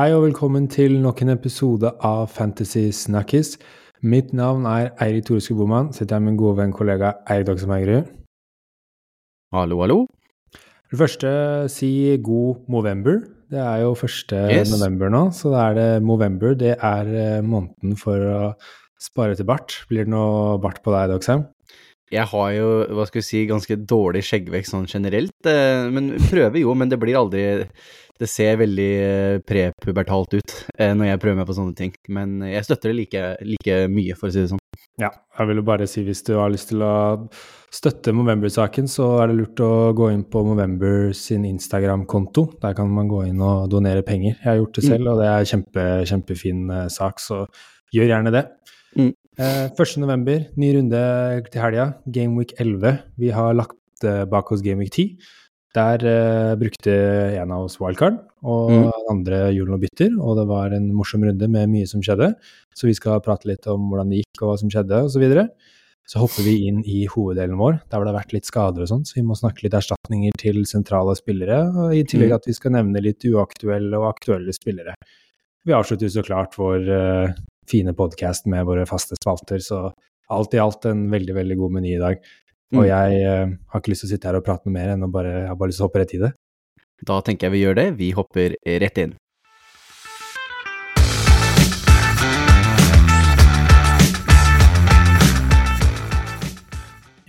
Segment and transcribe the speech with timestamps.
[0.00, 3.58] Hei og velkommen til nok en episode av Fantasy Snackies.
[4.00, 5.90] Mitt navn er Eirik Toreske Boman.
[5.92, 8.08] Sitter her med min gode venn kollega Eirik Meigerud.
[9.52, 9.98] Hallo, hallo.
[10.56, 11.34] For det første,
[11.68, 13.20] si god Movember.
[13.52, 14.32] Det er jo 1.
[14.48, 14.72] Yes.
[14.72, 16.56] november nå, så da er det Movember.
[16.56, 18.42] Det er eh, måneden for å
[18.96, 19.82] spare til bart.
[19.92, 21.44] Blir det noe bart på deg, Doksheim?
[22.10, 25.36] Jeg har jo, hva skal vi si, ganske dårlig skjeggvekst sånn generelt.
[25.44, 27.50] eh, Men prøver jo, men det blir aldri
[28.20, 31.94] Det ser veldig eh, prepubertalt ut eh, når jeg prøver meg på sånne ting.
[32.12, 34.60] Men jeg støtter det like, like mye, for å si det sånn.
[35.00, 36.92] Ja, jeg vil jo bare si hvis du har lyst til å
[37.72, 42.46] støtte Movember-saken, så er det lurt å gå inn på Movember sin Instagram-konto.
[42.60, 44.36] Der kan man gå inn og donere penger.
[44.36, 47.44] Jeg har gjort det selv, og det er kjempe, kjempefin eh, sak, så
[47.96, 48.46] gjør gjerne det.
[49.00, 49.12] Mm.
[49.40, 49.98] Eh, 1.
[50.04, 51.04] november, ny runde
[51.48, 51.92] til helga.
[52.04, 53.04] Gameweek 11.
[53.22, 55.16] Vi har lagt bak oss Gameweek 10.
[55.76, 56.92] Der eh, brukte
[57.38, 58.90] en av oss wildcard, og Mm.
[59.10, 60.16] andre gjorde og bytter.
[60.18, 62.32] Og det var en morsom runde med mye som skjedde.
[62.74, 65.12] Så vi skal prate litt om hvordan det gikk, og hva som skjedde, osv.
[65.14, 65.48] Så, videre.
[66.10, 68.88] så hopper vi inn i hoveddelen vår, der hvor det har vært litt skader og
[68.90, 69.04] sånn.
[69.06, 72.34] Så vi må snakke litt erstatninger til sentrale spillere, og i tillegg Mm.
[72.34, 74.94] at vi skal nevne litt uaktuelle og aktuelle spillere.
[75.64, 77.34] Vi avslutter så klart vår eh,
[77.68, 79.92] fine podkast med våre faste spalter, så
[80.30, 82.16] alt i alt en veldig, veldig god meny i dag.
[82.70, 82.86] Og Mm.
[82.86, 85.10] jeg uh, har ikke lyst til å sitte her og prate noe mer enn å
[85.10, 86.30] bare, jeg har bare lyst til å hoppe rett i det.
[87.02, 87.88] Da tenker jeg vi gjør det.
[87.98, 88.54] Vi hopper
[88.84, 89.16] rett inn.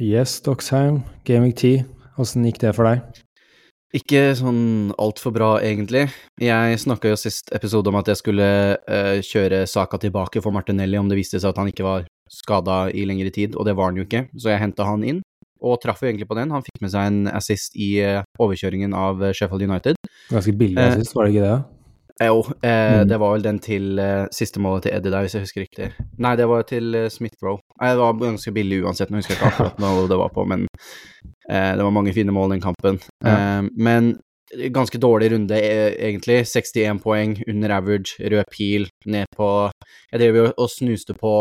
[0.01, 1.85] Yes, Doxheim, Gaming 10,
[2.17, 3.01] åssen gikk det for deg?
[3.97, 6.07] Ikke sånn altfor bra, egentlig.
[6.41, 10.97] Jeg snakka jo sist episode om at jeg skulle uh, kjøre saka tilbake for Martinelli
[10.97, 13.91] om det viste seg at han ikke var skada i lengre tid, og det var
[13.91, 15.19] han jo ikke, så jeg henta han inn.
[15.61, 16.51] Og traff jo egentlig på den.
[16.55, 19.99] Han fikk med seg en assist i eh, overkjøringen av eh, Sheffield United.
[20.31, 21.59] Ganske billig Eh, assist, var det ikke det?
[22.21, 23.07] Jo, eh, Mm.
[23.09, 25.87] det var vel den til eh, siste målet til Eddie der, hvis jeg husker riktig.
[26.21, 27.57] Nei, det var til eh, Smith-Roe.
[27.81, 30.45] Nei, det var ganske billig uansett, nå husker jeg ikke akkurat hva det var på,
[30.49, 30.67] men
[31.49, 32.99] eh, det var mange fine mål den kampen.
[33.25, 33.33] Ja.
[33.61, 34.11] Eh, men
[34.75, 36.41] ganske dårlig runde, eh, egentlig.
[36.45, 39.47] 61 poeng, under average, rød pil, ned på
[40.11, 41.33] Jeg drev jo og snuste på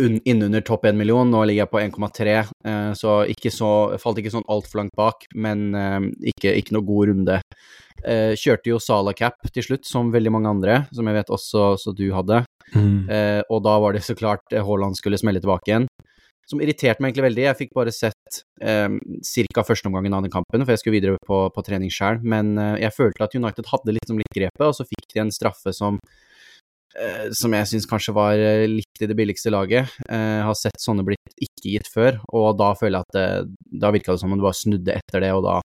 [0.00, 3.70] innunder topp 1 million, nå ligger jeg på 1,3, eh, så ikke så
[4.00, 6.00] Falt ikke sånn altfor langt bak, men eh,
[6.32, 7.40] ikke, ikke noe god runde.
[8.02, 11.92] Eh, kjørte jo Sala Cap til slutt, som veldig mange andre, som jeg vet også,
[11.96, 12.42] du hadde.
[12.72, 13.04] Mm.
[13.52, 15.86] Og da var det så klart Haaland skulle smelle tilbake igjen.
[16.48, 17.42] Som irriterte meg egentlig veldig.
[17.44, 19.64] Jeg fikk bare sett eh, ca.
[19.68, 22.22] førsteomgangen av den kampen, for jeg skulle videre på, på trening sjøl.
[22.24, 25.76] Men jeg følte at United hadde liksom litt grepet, og så fikk de en straffe
[25.76, 26.00] som
[27.32, 28.36] som jeg syns kanskje var
[28.68, 29.90] likt litt i det billigste laget.
[30.08, 33.92] Jeg har sett sånne blitt ikke gitt før, og da føler jeg at det, da
[33.94, 35.60] virka det som om du bare snudde etter det, og da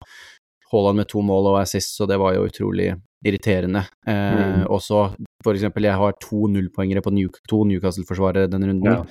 [0.73, 2.95] Haaland med to mål og assist, så det var jo utrolig
[3.25, 3.87] irriterende.
[4.07, 4.67] Eh, Mm.
[4.73, 8.93] Og så for eksempel, jeg har to nullpoengere på New to Newcastle-forsvarere denne runden.
[8.93, 9.05] Ja.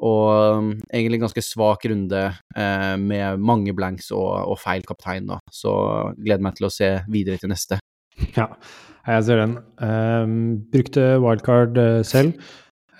[0.00, 2.20] Og um, egentlig ganske svak runde
[2.56, 5.38] eh, med mange blanks og, og feil kaptein, da.
[5.52, 5.72] Så
[6.16, 7.80] gleder meg til å se videre til neste.
[8.36, 8.48] Ja,
[9.06, 9.54] jeg ser den.
[9.80, 10.34] Ehm,
[10.72, 12.34] brukte wildcard eh, selv.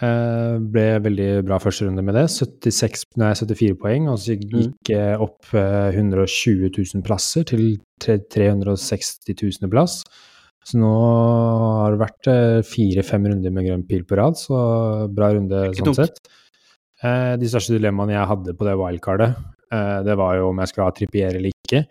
[0.00, 2.22] Uh, ble veldig bra første runde med det.
[2.32, 7.66] 76, nei, 74 poeng, og så gikk jeg opp uh, 120 000 plasser til
[8.00, 9.98] tre- 360 000 plass.
[10.65, 10.88] Så nå
[11.82, 14.59] har det vært eh, fire-fem runder med grønn pil på rad, så
[15.09, 16.00] bra runde sånn dumt.
[16.00, 16.21] sett.
[17.00, 19.38] Eh, de største dilemmaene jeg hadde på det wildcardet,
[19.72, 21.84] eh, det var jo om jeg skulle ha Trippier eller ikke.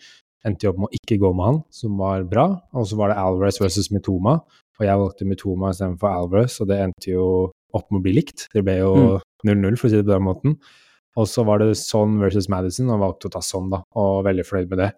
[0.47, 2.47] Endte jeg opp med å ikke gå med han, som var bra.
[2.77, 4.39] Og så var det Alvarez versus Mitoma,
[4.79, 7.25] og jeg valgte Mitoma istedenfor Alvarez, og det endte jo
[7.75, 8.47] opp med å bli likt.
[8.53, 8.93] Det ble jo
[9.45, 10.55] 0-0, for å si det på den måten.
[11.19, 14.45] Og så var det Son versus Madison, og valgte å ta Son, da, og veldig
[14.47, 14.93] fornøyd med det.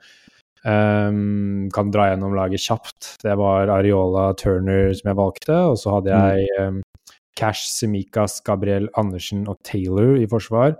[0.62, 3.16] Um, kan dra gjennom laget kjapt.
[3.24, 6.82] Det var Areola Turner som jeg valgte, og så hadde jeg um,
[7.40, 10.76] Cash, Semikas, Gabriel Andersen og Taylor i forsvar.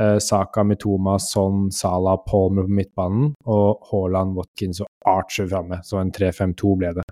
[0.00, 5.80] Eh, Saka, Mitoma, Son, Salah, Palmer på midtbanen, og Haaland, Watkins og Archer framme.
[5.86, 7.06] Så en 3-5-2 ble det.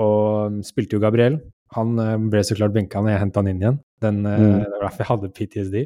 [0.00, 1.40] Og um, spilte jo Gabriel.
[1.76, 3.78] Han eh, ble så klart benka når jeg henta han inn igjen.
[4.04, 4.58] Den, eh, Mm.
[4.62, 5.76] Det var derfor jeg hadde PTSD.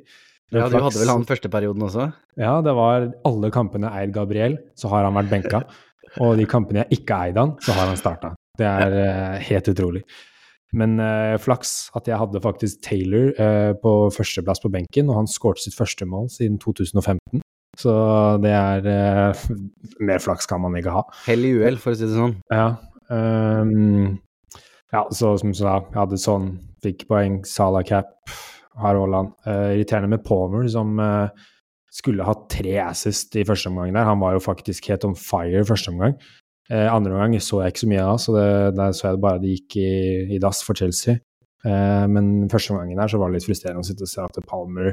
[0.55, 2.13] Ja, du hadde vel han første perioden også?
[2.39, 5.65] Ja, det var alle kampene eid Gabriel, så har han vært benka.
[6.23, 8.31] Og de kampene jeg ikke eide han, så har han starta.
[8.57, 10.05] Det er helt utrolig.
[10.77, 15.31] Men eh, flaks at jeg hadde faktisk Taylor eh, på førsteplass på benken, og han
[15.31, 17.41] skåret sitt første mål siden 2015.
[17.77, 17.95] Så
[18.45, 19.47] det er eh,
[20.05, 21.03] Mer flaks kan man ikke ha.
[21.27, 22.39] Hell i uhell, for å si det sånn.
[22.53, 22.69] Ja.
[23.09, 24.17] Um,
[24.93, 26.51] ja, så som du sa, jeg hadde sånn,
[26.85, 28.15] fikk poeng, Salah cap,
[28.81, 29.35] har Haaland.
[29.49, 31.45] Eh, irriterende med Palmer, som eh,
[31.93, 34.09] skulle hatt tre assist i første omgang der.
[34.09, 36.17] Han var jo faktisk helt on fire i første omgang.
[36.73, 38.49] Eh, andre omgang så jeg ikke så mye av, så det,
[38.79, 39.93] der så jeg bare det gikk i,
[40.37, 41.21] i dass for Chelsea.
[41.67, 44.43] Eh, men første omgangen der så var det litt frustrerende å sitte og se at
[44.51, 44.93] Palmer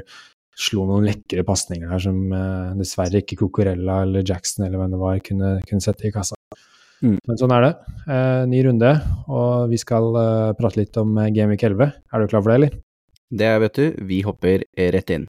[0.54, 5.02] slo noen lekre pasninger der som eh, dessverre ikke Cocorella eller Jackson eller hvem det
[5.02, 6.38] var, kunne, kunne sette i kassa.
[7.04, 7.18] Mm.
[7.18, 7.72] Men sånn er det.
[8.06, 8.94] Eh, ny runde,
[9.28, 11.92] og vi skal eh, prate litt om eh, Gameweek 11.
[12.14, 12.76] Er du klar for det, eller?
[13.34, 15.26] Det vet du, vi hopper rett inn.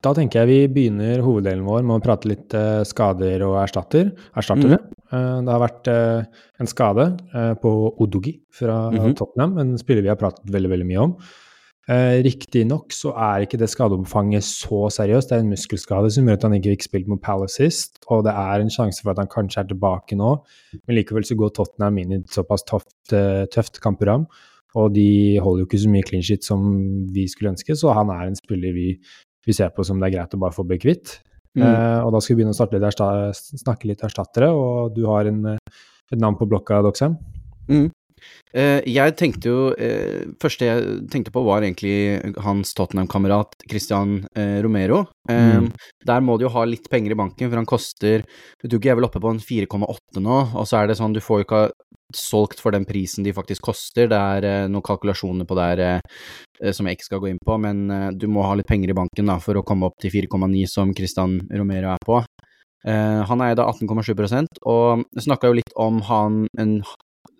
[0.00, 4.12] Da tenker jeg vi begynner hoveddelen vår med å prate litt eh, skader og erstatter,
[4.40, 4.78] erstattere.
[5.10, 5.44] Mm.
[5.44, 7.04] det har vært eh, en skade
[7.34, 7.70] eh, på
[8.00, 9.14] Odogi fra Mhm.
[9.18, 11.16] Tottenham, en spiller vi har pratet veldig veldig mye om.
[11.90, 15.28] Eh, Riktignok så er ikke det skadeomfanget så seriøst.
[15.28, 18.24] Det er en muskelskade som gjør at han ikke fikk spilt mot Palace sist, og
[18.24, 20.36] det er en sjanse for at han kanskje er tilbake nå.
[20.86, 24.28] Men likevel så går Tottenham inn i et såpass tøft, eh, tøft kampprogram,
[24.78, 26.62] og de holder jo ikke så mye clean shit som
[27.12, 28.92] vi skulle ønske, så han er en spiller vi,
[29.46, 31.18] vi ser på som det er greit å bare få bli kvitt.
[31.58, 31.64] Mm.
[31.66, 35.40] Eh, og da skal vi begynne å litt snakke litt erstattere, og du har en,
[35.54, 35.80] eh,
[36.12, 37.16] et navn på blokka, Doxham?
[37.68, 37.88] Eh,
[38.50, 45.04] jeg tenkte jo eh, første jeg tenkte på, var egentlig hans Tottenham-kamerat Christian eh, Romero.
[45.30, 45.70] Eh, Mm.
[46.06, 48.24] Der må du jo ha litt penger i banken, for han koster
[48.62, 51.40] Du er vel oppe på en 4,8 nå, og så er det sånn du får
[51.40, 51.62] jo ikke
[52.16, 54.08] solgt for den prisen de faktisk koster.
[54.10, 56.00] Det er eh, noen kalkulasjoner på der eh,
[56.60, 58.92] eh, som jeg ikke skal gå inn på, men eh, du må ha litt penger
[58.92, 62.22] i banken da, for å komme opp til 4,9 som Christian Romero er på.
[62.80, 66.78] Uh, han er da 18,7% og snakka jo litt om han en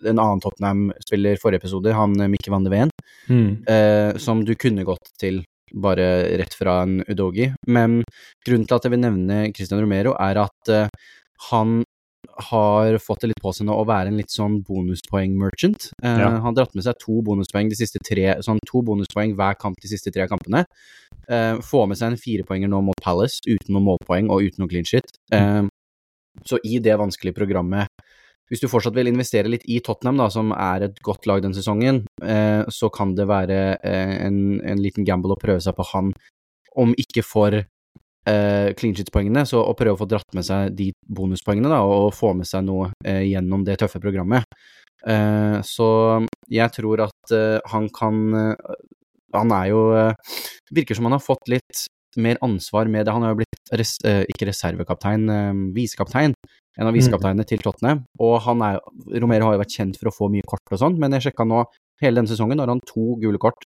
[0.07, 2.91] en annen Tottenham-spiller forrige episode, han eh, Mikke van de Ven,
[3.31, 3.63] Mm.
[3.69, 5.43] eh, som du kunne gått til
[5.73, 7.53] bare rett fra en Udogi.
[7.69, 8.03] Men
[8.47, 10.89] grunnen til at jeg vil nevne Christian Romero, er at eh,
[11.51, 11.83] han
[12.51, 15.91] har fått det litt på seg nå å være en litt sånn bonuspoeng-merchant.
[16.03, 16.29] Eh, Ja.
[16.31, 19.77] Han har dratt med seg to bonuspoeng de siste tre, sånn to bonuspoeng hver kamp
[19.81, 20.65] de siste tre kampene.
[21.29, 24.69] Eh, får med seg en firepoenger nå mot Palace, uten noe målpoeng og uten noe
[24.69, 25.07] clean shit.
[25.33, 25.63] Eh,
[26.47, 27.89] så i det vanskelige programmet
[28.51, 31.55] hvis du fortsatt vil investere litt i Tottenham, da, som er et godt lag den
[31.55, 35.87] sesongen, eh, så kan det være eh, en, en liten gamble å prøve seg på
[35.93, 36.11] han,
[36.81, 40.91] om ikke for eh, clean shit-poengene, så å prøve å få dratt med seg de
[41.07, 44.47] bonuspoengene, da, og få med seg noe eh, gjennom det tøffe programmet.
[45.07, 45.89] Eh, så
[46.51, 48.19] jeg tror at eh, han kan
[49.33, 49.79] Han er jo
[50.75, 51.85] Virker som han har fått litt
[52.17, 53.13] mer ansvar med det.
[53.13, 56.35] Han har jo blitt res, eh, ikke reservekaptein, eh, visekaptein.
[56.79, 58.05] En av visekapteinene til Tottenham.
[58.21, 58.81] Og han er,
[59.21, 61.47] Romero har jo vært kjent for å få mye kort og sånn, men jeg sjekka
[61.47, 61.65] nå
[62.01, 63.63] hele denne sesongen, har han to gule kort,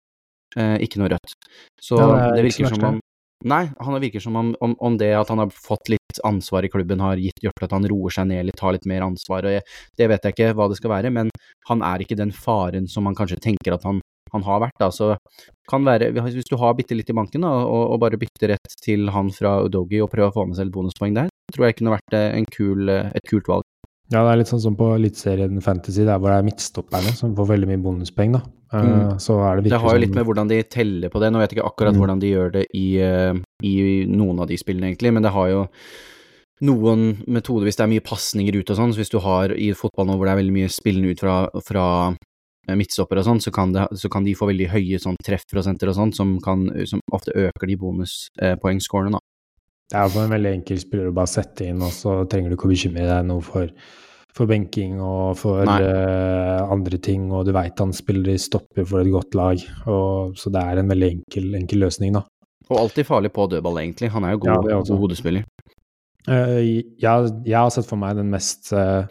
[0.56, 1.34] eh, ikke noe rødt.
[1.80, 3.00] Så Ja, det det virker som om
[3.44, 6.70] Nei, han virker som om, om, om det at han har fått litt ansvar i
[6.72, 9.44] klubben har gitt, gjort at han roer seg ned litt, tar litt mer ansvar.
[9.44, 9.66] og jeg,
[9.98, 11.32] Det vet jeg ikke hva det skal være, men
[11.68, 14.00] han er ikke den faren som man kanskje tenker at han,
[14.34, 14.76] han har vært.
[14.82, 15.14] da, så
[15.70, 18.74] kan være, Hvis du har bitte litt i banken da, og, og bare bytter rett
[18.84, 21.78] til han fra Udogi og prøver å få med seg litt bonuspoeng der, tror jeg
[21.78, 23.62] kunne vært eh, en kul, eh, et kult valg.
[24.12, 27.32] Ja, det er litt sånn som på Eliteserien Fantasy, der hvor det er midtstopperne som
[27.38, 28.42] får veldig mye bonuspoeng, da.
[28.44, 29.20] Eh, Mm.
[29.22, 31.30] Så er det Det har jo litt sånn- med hvordan de teller på det.
[31.32, 32.00] Nå vet jeg ikke akkurat Mm.
[32.02, 32.98] hvordan de gjør det i,
[33.62, 35.68] i noen av de spillene, egentlig, men det har jo
[36.64, 38.92] noen metoder hvis det er mye pasninger ut og sånn.
[38.94, 41.36] Så hvis du har i fotball nå hvor det er veldig mye spillende ut fra,
[41.66, 41.86] fra
[42.66, 45.98] eh, midtstopper og sånn, så, kan så kan de få veldig høye sånn treffprosenter og
[45.98, 49.22] sånn, som, som ofte øker de bonuspoengscorene, da.
[49.92, 52.56] Det er jo en veldig enkel spiller å bare sette inn, og så trenger du
[52.56, 53.68] ikke å bekymre deg noe for,
[54.34, 59.04] for benking og for eh, andre ting, og du veit han spiller i stopper for
[59.04, 62.24] et godt lag, og, så det er en veldig enkel, enkel løsning, da.
[62.70, 64.08] Og alltid farlig på dødball, egentlig.
[64.14, 65.44] Han er jo god, ja, er god hodespiller.
[66.24, 69.04] Uh, jeg, jeg har sett for meg den mest eh,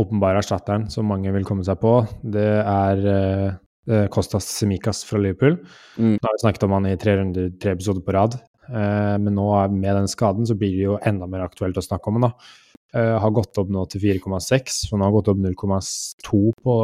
[0.00, 1.94] åpenbare erstatteren som mange vil komme seg på.
[2.36, 3.48] Det er eh,
[3.90, 5.60] eh, Kostas Semikas fra Liverpool.
[5.96, 6.16] Mm.
[6.16, 8.38] Nå har vi snakket om han i tre runder, tre episoder på rad.
[8.70, 12.10] Eh, men nå med den skaden så blir det jo enda mer aktuelt å snakke
[12.10, 12.30] om han.
[12.30, 12.34] da.
[12.90, 16.76] Eh, har gått opp nå til 4,6, så han har gått opp 0,2 på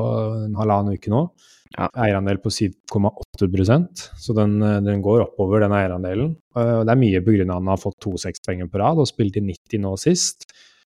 [0.46, 1.26] en halvannen uke nå.
[1.75, 1.88] Ja.
[2.06, 6.37] Eierandel på 7,8% så den, eh, den går oppover, den eierandelen.
[6.56, 7.52] Eh, det er mye pga.
[7.52, 10.46] han har fått to sekspoenger på rad og spilt i 90 nå sist.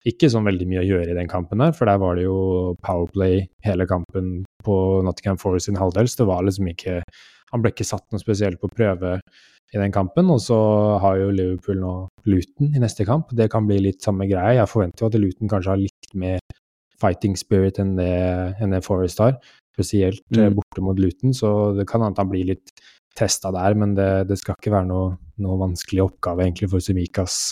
[0.09, 2.37] Ikke sånn veldig mye å gjøre i den kampen der, for der var det jo
[2.81, 4.31] Powerplay hele kampen
[4.65, 7.01] på Nottingham Forest sin halvdel, så det var liksom ikke
[7.51, 9.17] Han ble ikke satt noe spesielt på prøve
[9.73, 10.29] i den kampen.
[10.31, 10.55] Og så
[11.03, 11.93] har jo Liverpool nå
[12.25, 13.27] Luton i neste kamp.
[13.35, 14.55] Det kan bli litt samme greie.
[14.55, 16.39] Jeg forventer jo at Luton kanskje har litt mer
[17.01, 18.07] fighting spirit enn det,
[18.63, 19.35] enn det Forest har.
[19.75, 20.55] Spesielt eh, Mm.
[20.61, 22.71] borte mot Luton, så det kan hende han blir litt
[23.19, 27.51] testa der, men det, det skal ikke være noe, noe vanskelig oppgave egentlig for Semikas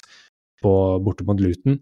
[0.64, 0.72] på,
[1.04, 1.80] borte mot Luton.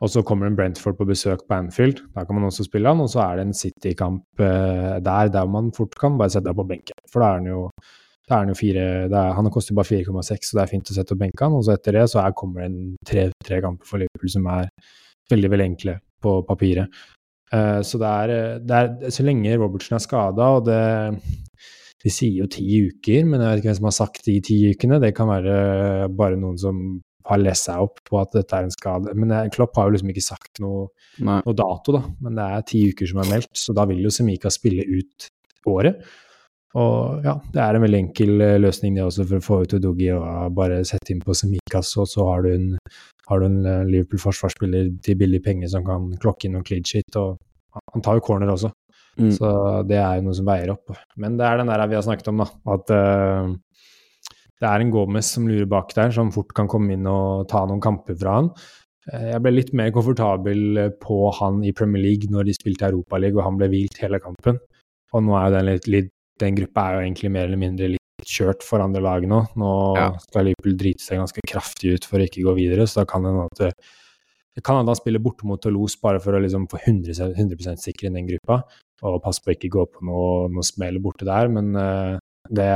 [0.00, 3.00] Og så kommer en Brentford på besøk på Anfield, Da kan man også spille han.
[3.00, 6.56] Og så er det en City-kamp eh, der, der man fort kan bare sette deg
[6.56, 6.96] på benken.
[7.12, 7.66] For da er han jo
[8.30, 11.14] er han jo fire er, Han koster bare 4,6, så det er fint å sette
[11.14, 11.56] opp benken.
[11.58, 14.46] Og så etter det så er, kommer det en tre, tre kamper for Liverpool som
[14.46, 14.70] er
[15.30, 17.00] veldig, veldig enkle på papiret.
[17.50, 20.80] Uh, så det er, det er, Så lenge Robertsen er skada, og det
[22.00, 24.54] De sier jo ti uker, men jeg vet ikke hvem som har sagt de ti
[24.70, 25.00] ukene.
[25.02, 26.78] Det kan være bare noen som
[27.28, 29.12] har lest seg opp på at dette er en skade.
[29.18, 30.88] Men Klopp har jo liksom ikke sagt noe,
[31.20, 32.02] noe dato, da.
[32.24, 35.30] Men det er ti uker som er meldt, så da vil jo Semika spille ut
[35.70, 36.02] året.
[36.78, 39.72] Og ja, det er en veldig enkel eh, løsning det også for å få ut
[39.74, 42.68] Udogi og bare sette inn på Semikas, og så har du en,
[43.26, 47.18] har du en eh, Liverpool-forsvarsspiller til billig penger som kan klokke inn noen clean shit,
[47.18, 47.40] og
[47.80, 48.70] han tar jo corner også.
[49.18, 49.32] Mm.
[49.34, 49.50] Så
[49.90, 50.94] det er jo noe som veier opp.
[51.18, 52.46] Men det er den der vi har snakket om, da.
[52.76, 53.50] At uh,
[54.60, 57.64] det er en Gomez som lurer bak der, som fort kan komme inn og ta
[57.68, 58.50] noen kamper fra han.
[59.10, 63.46] Jeg ble litt mer komfortabel på han i Premier League når de spilte Europaliga og
[63.46, 64.60] han ble hvilt hele kampen.
[65.16, 66.12] Og nå er jo den, litt, litt,
[66.42, 69.40] den gruppa er jo egentlig mer eller mindre litt kjørt for andre lag nå.
[69.58, 70.10] Nå ja.
[70.28, 73.24] skal Liverpool drite seg ganske kraftig ut for å ikke gå videre, så da kan
[73.24, 73.88] det hende at
[74.58, 77.80] det kan hende han spiller borte mot Toulouse bare for å liksom få 100, 100
[77.80, 78.60] sikre inn den gruppa,
[79.06, 81.48] og passe på å ikke gå på noe, noe smell borte der.
[81.54, 82.18] Men uh,
[82.50, 82.68] det,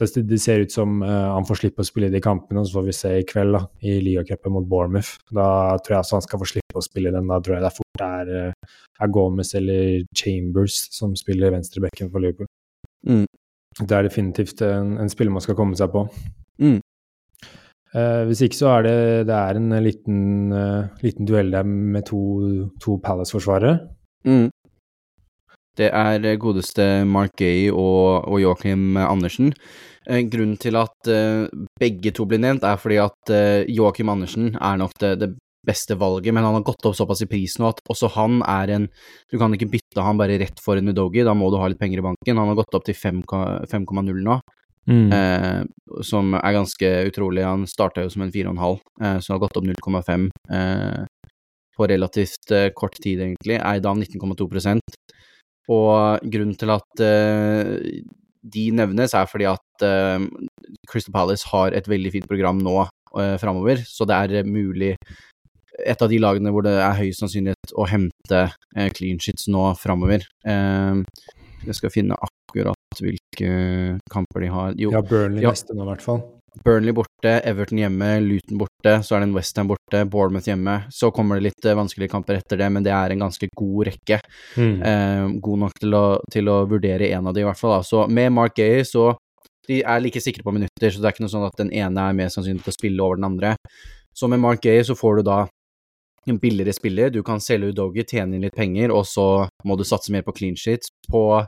[0.00, 2.78] det, det, ser ut som uh, han får slippe å spille de kampene, og så
[2.78, 5.18] får vi se i kveld da, i ligacupen mot Bournemouth.
[5.28, 7.28] Da tror jeg altså han skal få slippe å spille den.
[7.30, 11.54] Da tror jeg det er fort det er, uh, er Gomez eller Chambers som spiller
[11.54, 12.48] venstrebekken for Liverpool.
[13.08, 13.26] Mm.
[13.80, 16.06] Det er definitivt en, en spiller man skal komme seg på.
[16.60, 16.78] Mm.
[17.90, 20.18] Uh, hvis ikke så er det, det er en liten,
[20.54, 22.20] uh, liten duell der med to,
[22.82, 23.78] to Palace-forsvarere.
[24.24, 24.48] Mm.
[25.78, 29.52] Det er godeste Mark Gay og, og Joachim Andersen.
[30.08, 31.10] Uh, grunnen til at
[31.80, 33.32] begge to blir nevnt, er fordi at
[33.68, 35.32] Joakim Andersen er nok det, det,
[35.66, 38.70] beste valget, men han har gått opp såpass i pris nå at også han er
[38.76, 38.86] en
[39.30, 41.80] Du kan ikke bytte han bare rett for en Udogi, da må du ha litt
[41.80, 42.40] penger i banken.
[42.40, 44.38] Han har gått opp til 5,0 nå,
[44.90, 45.12] mm.
[45.12, 45.60] eh,
[46.06, 47.44] som er ganske utrolig.
[47.46, 51.04] Han starta jo som en 4,5, eh, så har gått opp 0,5 eh,
[51.76, 53.60] på relativt eh, kort tid, egentlig.
[53.60, 54.78] Eid av 19,2
[55.70, 57.74] Og grunnen til at eh,
[58.40, 60.22] de nevnes, er fordi at eh,
[60.90, 64.94] Crystal Palace har et veldig fint program nå uh, framover, så det er mulig
[65.80, 69.70] et av de lagene hvor det er høy sannsynlighet å hente uh, clean shits nå
[69.80, 70.26] framover.
[70.46, 71.00] Uh,
[71.66, 73.54] jeg skal finne akkurat hvilke
[74.10, 74.76] kamper de har.
[74.80, 76.22] Jo, ja, Burnley ja, neste nå, i hvert fall.
[76.64, 80.76] Burnley borte, Everton hjemme, Luton borte, så er det en Westham borte, Bournemouth hjemme.
[80.90, 84.18] Så kommer det litt vanskelige kamper etter det, men det er en ganske god rekke.
[84.58, 84.76] Mm.
[84.82, 87.78] Eh, god nok til å, til å, vurdere en av de, i hvert fall.
[87.78, 87.86] Da.
[87.86, 89.12] Så med Mark Gay, så
[89.70, 92.04] De er like sikre på minutter, så det er ikke noe sånn at den ene
[92.08, 93.54] er mer sannsynlig til å spille over den andre.
[94.16, 95.40] Så med Mark Gay så får du da
[96.28, 97.12] en billigere spiller.
[97.14, 100.34] Du kan selge Udogi, tjene inn litt penger, og så må du satse mer på
[100.36, 100.90] clean sheets.
[101.10, 101.44] På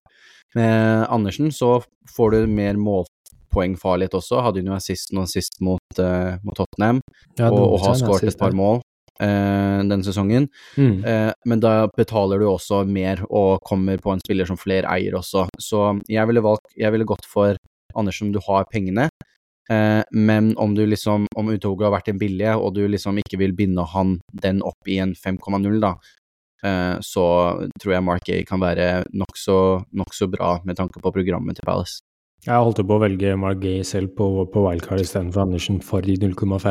[0.55, 1.81] med Andersen så
[2.13, 4.41] får du mer målpoengfarlighet også.
[4.47, 7.03] Hadde jo assist og assist mot, eh, mot Tottenham,
[7.39, 8.83] ja, og, og, har skåret et par mål
[9.23, 10.49] Eh, denne sesongen.
[10.77, 11.03] Mm.
[11.05, 15.15] Uh, men da betaler du også mer og kommer på en spiller som flere eier
[15.19, 15.45] også.
[15.61, 17.59] Så jeg ville, valgt, jeg ville gått for
[17.99, 19.09] Andersen om du har pengene.
[19.71, 23.39] Eh, men om du liksom, om uttoget har vært en billig, og du liksom ikke
[23.43, 25.95] vil binde han den opp i en 5,0, da,
[26.67, 27.27] eh, så
[27.81, 29.59] tror jeg Mark A kan være nokså
[29.93, 32.03] nok så bra med tanke på programmet til Palace.
[32.43, 36.17] Jeg holdt på å velge Mark Gay selv på, på wildcard istedenfor Andersen for de
[36.19, 36.65] 0,5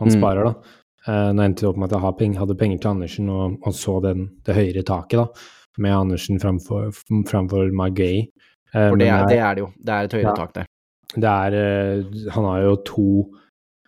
[0.00, 0.12] han mm.
[0.14, 0.76] sparer, da.
[1.08, 3.96] Uh, nå endte det opp med at jeg hadde penger til Andersen og, og så
[4.04, 6.92] den, det høyere taket, da, med Andersen framfor,
[7.26, 8.22] framfor Mark Gay.
[8.22, 9.72] Uh, for det er, det er, det jo.
[9.78, 10.68] Det er et høyere tak der
[11.16, 13.08] det er eh, Han har jo to,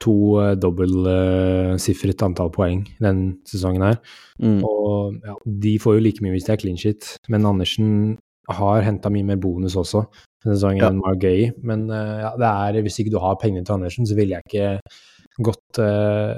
[0.03, 4.01] to uh, dobbeltsifret antall poeng den sesongen her.
[4.43, 4.61] Mm.
[4.67, 5.37] Og ja,
[5.67, 8.19] de får jo like mye hvis de er clean shit, men Andersen
[8.51, 10.03] har henta mye mer bonus også
[10.43, 10.91] denne sesongen ja.
[10.91, 11.51] enn Margay.
[11.63, 14.49] Men uh, ja, det er, hvis ikke du har pengene til Andersen, så ville jeg
[14.51, 16.35] ikke gått uh,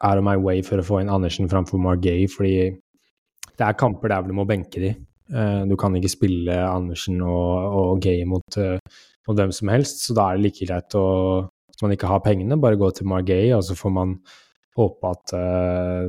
[0.00, 2.72] out of my way for å få inn Andersen framfor Margay, fordi
[3.58, 4.94] det er kamper der hvor du må benke de.
[5.28, 8.58] Uh, du kan ikke spille Andersen og, og Gay mot
[9.28, 11.06] mot hvem som helst, så da er det like greit å
[11.68, 14.14] Hvis man ikke har pengene, bare gå til Margay, og så får man
[14.74, 16.08] håpe at, uh,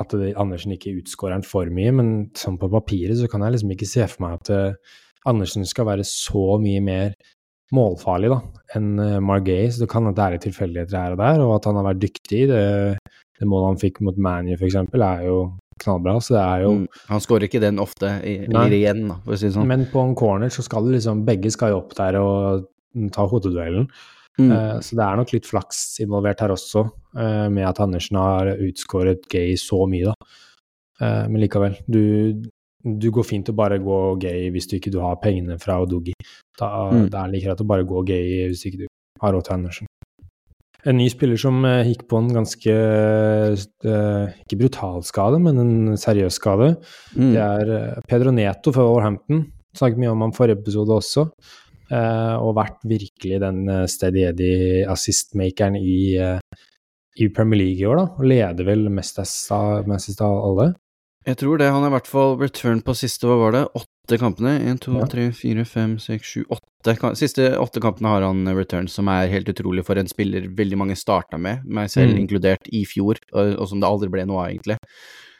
[0.00, 1.90] at Andersen ikke utskårer han for mye.
[1.92, 4.78] Men sånn på papiret så kan jeg liksom ikke se for meg at
[5.28, 7.12] Andersen skal være så mye mer
[7.76, 8.38] målfarlig da,
[8.78, 8.94] enn
[9.26, 9.68] Margay.
[9.68, 12.02] Så det kan at det er tilfeldigheter her og der, og at han har vært
[12.06, 12.42] dyktig.
[12.48, 12.64] Det,
[13.36, 15.38] det målet han fikk mot ManU, f.eks., er jo
[15.82, 16.16] knallbra.
[16.22, 19.40] Så det er jo mm, Han skårer ikke den ofte, eller igjen, da, for å
[19.40, 19.68] si det sånn.
[19.70, 22.66] Men på en corner så skal det liksom Begge skal jo opp der og
[23.14, 23.88] ta hodeduellen.
[24.40, 24.48] Mm.
[24.48, 26.86] Uh, så det er nok litt flaks involvert her også,
[27.18, 30.32] uh, med at Andersen har utskåret Gay så mye, da.
[31.02, 32.48] Uh, men likevel, du
[32.82, 36.14] du går fint å bare gå gay hvis du ikke du har pengene fra Odogi.
[36.58, 37.08] Da, Mm.
[37.10, 38.86] Det er like greit å bare gå gay hvis ikke du
[39.22, 39.86] har råd til Andersen.
[40.88, 45.98] En ny spiller som eh, gikk på en ganske eh, ikke brutal skade, men en
[46.00, 46.72] seriøs skade,
[47.14, 47.32] Mm.
[47.34, 49.44] det er eh, Pedro Neto fra Warhampton.
[49.78, 51.28] Snakket mye om ham forrige episode også.
[51.92, 56.16] og vært virkelig den steady eddy assist-makeren i,
[57.20, 58.04] i Premier League i år, da.
[58.16, 60.70] Og leder vel mest av alle.
[61.26, 61.68] Jeg tror det.
[61.70, 64.56] Han har i hvert fall return på siste, hva var det, åtte kampene?
[64.66, 66.96] Én, to, tre, fire, fem, seks, sju, åtte.
[67.14, 70.96] Siste åtte kampene har han return, som er helt utrolig for en spiller veldig mange
[70.98, 72.24] starta med, meg selv Mm.
[72.26, 74.76] inkludert, i fjor, og, og som det aldri ble noe av, egentlig.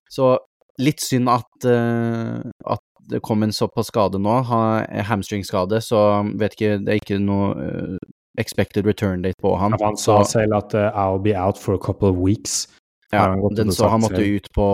[0.09, 0.37] Så
[0.79, 4.37] litt synd at, uh, at det kom en såpass skade nå.
[4.47, 7.97] Ha- Hamstringskade, så vet ikke, det er ikke noe uh,
[8.39, 9.75] expected return date på han.
[9.83, 12.69] Han sa Så- selv at uh, I'll be out for a couple of weeks.
[13.13, 14.67] Ja, den så han måtte ut på,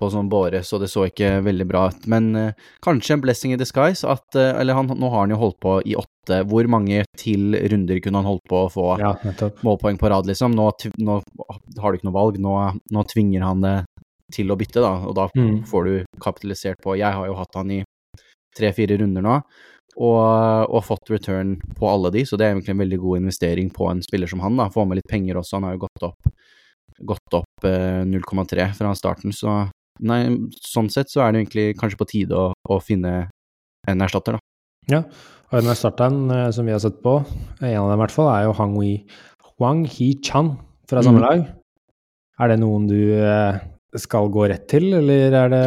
[0.00, 2.06] på sånn båre, så det så ikke veldig bra ut.
[2.08, 2.52] Men uh,
[2.84, 5.74] kanskje en blessing in disguise at uh, Eller han, nå har han jo holdt på
[5.84, 6.40] i åtte.
[6.48, 9.12] Hvor mange til runder kunne han holdt på å få Ja,
[9.62, 10.56] målpoeng på rad, liksom?
[10.56, 11.18] Nå, nå
[11.78, 12.40] har du ikke noe valg.
[12.40, 12.56] Nå,
[12.96, 13.76] nå tvinger han det
[14.34, 15.60] til å bytte, da, og da Mm.
[15.68, 17.82] får du kapitalisert på Jeg har jo hatt han i
[18.56, 19.36] tre-fire runder nå.
[19.96, 20.18] Og,
[20.76, 23.86] og fått return på alle de, så det er egentlig en veldig god investering på
[23.90, 24.56] en spiller som han.
[24.58, 26.28] da, Få med litt penger også, han har jo gått opp,
[27.04, 29.68] gått opp eh, 0,3 fra starten, så
[30.00, 30.22] nei,
[30.60, 33.28] sånn sett så er det egentlig kanskje på tide å, å finne
[33.88, 34.42] en erstatter, da.
[34.92, 35.00] Ja,
[35.50, 37.18] og den erstatteren eh, som vi har sett på,
[37.60, 38.98] en av dem i hvert fall, er jo Hang Wei
[39.60, 40.54] Wang He Chan
[40.88, 41.38] fra samme lag.
[41.40, 41.54] lag.
[42.44, 43.56] Er det noen du eh,
[43.96, 45.64] skal gå rett til, eller er det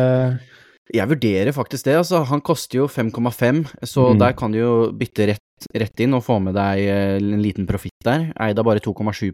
[0.94, 2.24] Jeg vurderer faktisk det, altså.
[2.30, 4.20] Han koster jo 5,5, så Mm.
[4.20, 7.68] der kan du jo bytte rett, rett inn og få med deg eh, en liten
[7.70, 8.32] profitt der.
[8.42, 9.30] Eid av bare 2,7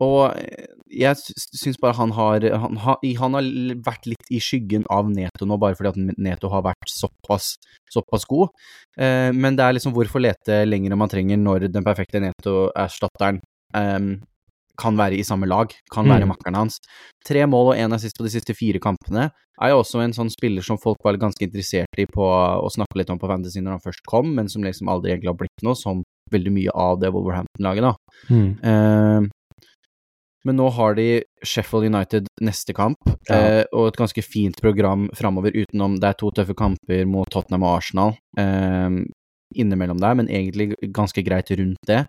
[0.00, 3.42] Og eh, jeg sy- syns bare han har han, han har
[3.84, 7.54] vært litt i skyggen av Neto nå, bare fordi at Neto har vært såpass,
[7.92, 8.48] såpass god.
[8.98, 13.40] Eh, men det er liksom hvorfor lete lenger enn man trenger når den perfekte Neto-erstatteren
[13.76, 14.12] eh,
[14.82, 16.28] kan være i samme lag, kan være Mm.
[16.32, 16.78] makkeren hans.
[17.24, 19.28] Tre mål og én assist på de siste fire kampene
[19.60, 22.96] er jo også en sånn spiller som folk var ganske interessert i på å snakke
[22.98, 25.62] litt om på Fantasy når han først kom, men som liksom aldri egentlig har blitt
[25.62, 27.94] noe, som veldig mye av det Wolverhampton-laget, da.
[28.32, 28.48] Mm.
[28.64, 29.28] Eh,
[30.44, 33.36] men nå har de Sheffield United neste kamp, Ja.
[33.36, 37.62] eh, og et ganske fint program framover, utenom det er to tøffe kamper mot Tottenham
[37.62, 39.02] og Arsenal eh,
[39.54, 42.06] innimellom der, men egentlig ganske greit rundt det.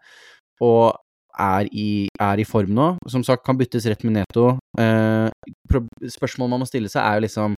[0.61, 0.95] Og
[1.39, 2.91] er i, er i form nå.
[3.09, 4.59] Som sagt, kan byttes rett med Neto.
[4.77, 5.29] Eh,
[6.13, 7.55] spørsmålet man må stille seg, er jo liksom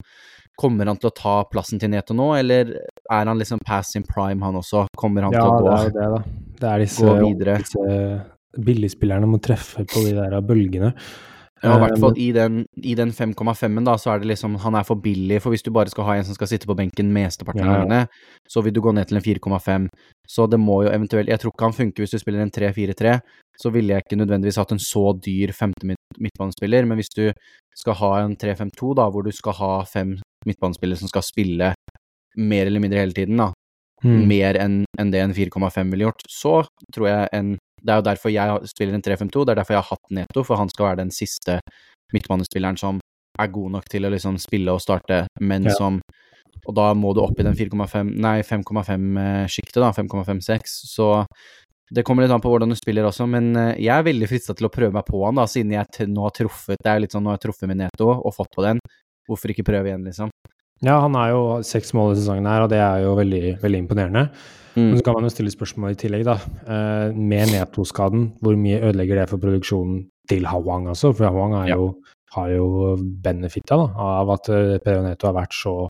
[0.56, 2.68] Kommer han til å ta plassen til Neto nå, eller
[3.10, 4.84] er han liksom past in prime, han også?
[4.96, 6.20] Kommer han Ja, til å det gå er jo det, da.
[6.62, 7.56] Det er disse, gå videre.
[7.58, 7.88] disse
[8.58, 10.94] billigspillerne må treffe på de der bølgene.
[11.64, 14.76] Ja, i hvert Eh, fall i den, den 5,5-en, da, så er det liksom Han
[14.76, 17.14] er for billig, for hvis du bare skal ha en som skal sitte på benken
[17.14, 17.80] mesteparten av Ja, ja.
[17.80, 18.08] gangene,
[18.50, 19.88] så vil du gå ned til en 4,5.
[20.28, 23.20] Så det må jo eventuelt Jeg tror ikke han funker hvis du spiller en 3-4-3,
[23.62, 25.88] så ville jeg ikke nødvendigvis hatt en så dyr femte
[26.20, 27.32] midtbanespiller, men hvis du
[27.76, 31.74] skal ha en 3-5-2, da, hvor du skal ha fem midtbanespillere som skal spille
[32.36, 33.54] mer eller mindre hele tiden, da,
[34.04, 34.28] mm.
[34.28, 38.06] mer enn enn det en 4,5 ville gjort, så tror jeg en Det er jo
[38.08, 40.86] derfor jeg spiller en 3-5-2, det er derfor jeg har hatt Neto, for han skal
[40.88, 41.60] være den siste
[42.14, 43.02] midtbanespilleren som
[43.42, 45.74] er god nok til å liksom spille og starte, men Ja.
[45.78, 46.00] som
[46.68, 49.90] Og da må du opp i den 4,5 Nei, 5,5-sjiktet, da.
[49.92, 50.62] 5,56.
[50.94, 51.26] Så
[51.92, 54.56] det kommer litt an på hvordan du spiller også, men eh, jeg er veldig frista
[54.56, 57.12] til å prøve meg på han, da, siden jeg nå har truffet Det er litt
[57.12, 58.80] sånn nå har jeg truffet med Neto og fått på den.
[59.28, 60.32] Hvorfor ikke prøve igjen, liksom?
[60.84, 63.84] Ja, han er jo seks mål i sesongen her, og det er jo veldig, veldig
[63.84, 64.24] imponerende.
[64.76, 64.98] Men Mm.
[64.98, 66.34] så kan man jo stille spørsmål i tillegg, da.
[66.66, 71.14] Eh, med Neto-skaden, hvor mye ødelegger det for produksjonen til Hawang også?
[71.16, 71.76] For Hawang Ja.
[71.76, 71.96] jo,
[72.34, 75.88] har jo benefitta da, av at eh, Pedro Neto har vært så,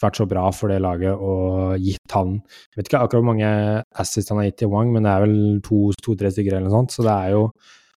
[0.00, 3.82] vært så bra for det laget og gitt han Jeg vet ikke akkurat hvor mange
[3.94, 5.60] assists han har gitt til Wang, men det er vel
[6.02, 6.90] to-tre stykker eller noe sånt.
[6.96, 7.50] Så det er jo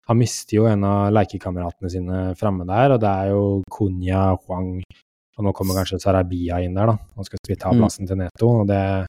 [0.09, 4.83] Han mister jo en av lekekameratene sine framme der, og det er jo Kunya, Huang
[5.39, 6.97] og nå kommer kanskje Sarabia inn der, da.
[7.17, 7.81] Han skal ta Mm.
[7.81, 8.61] plassen til Neto.
[8.61, 9.07] og det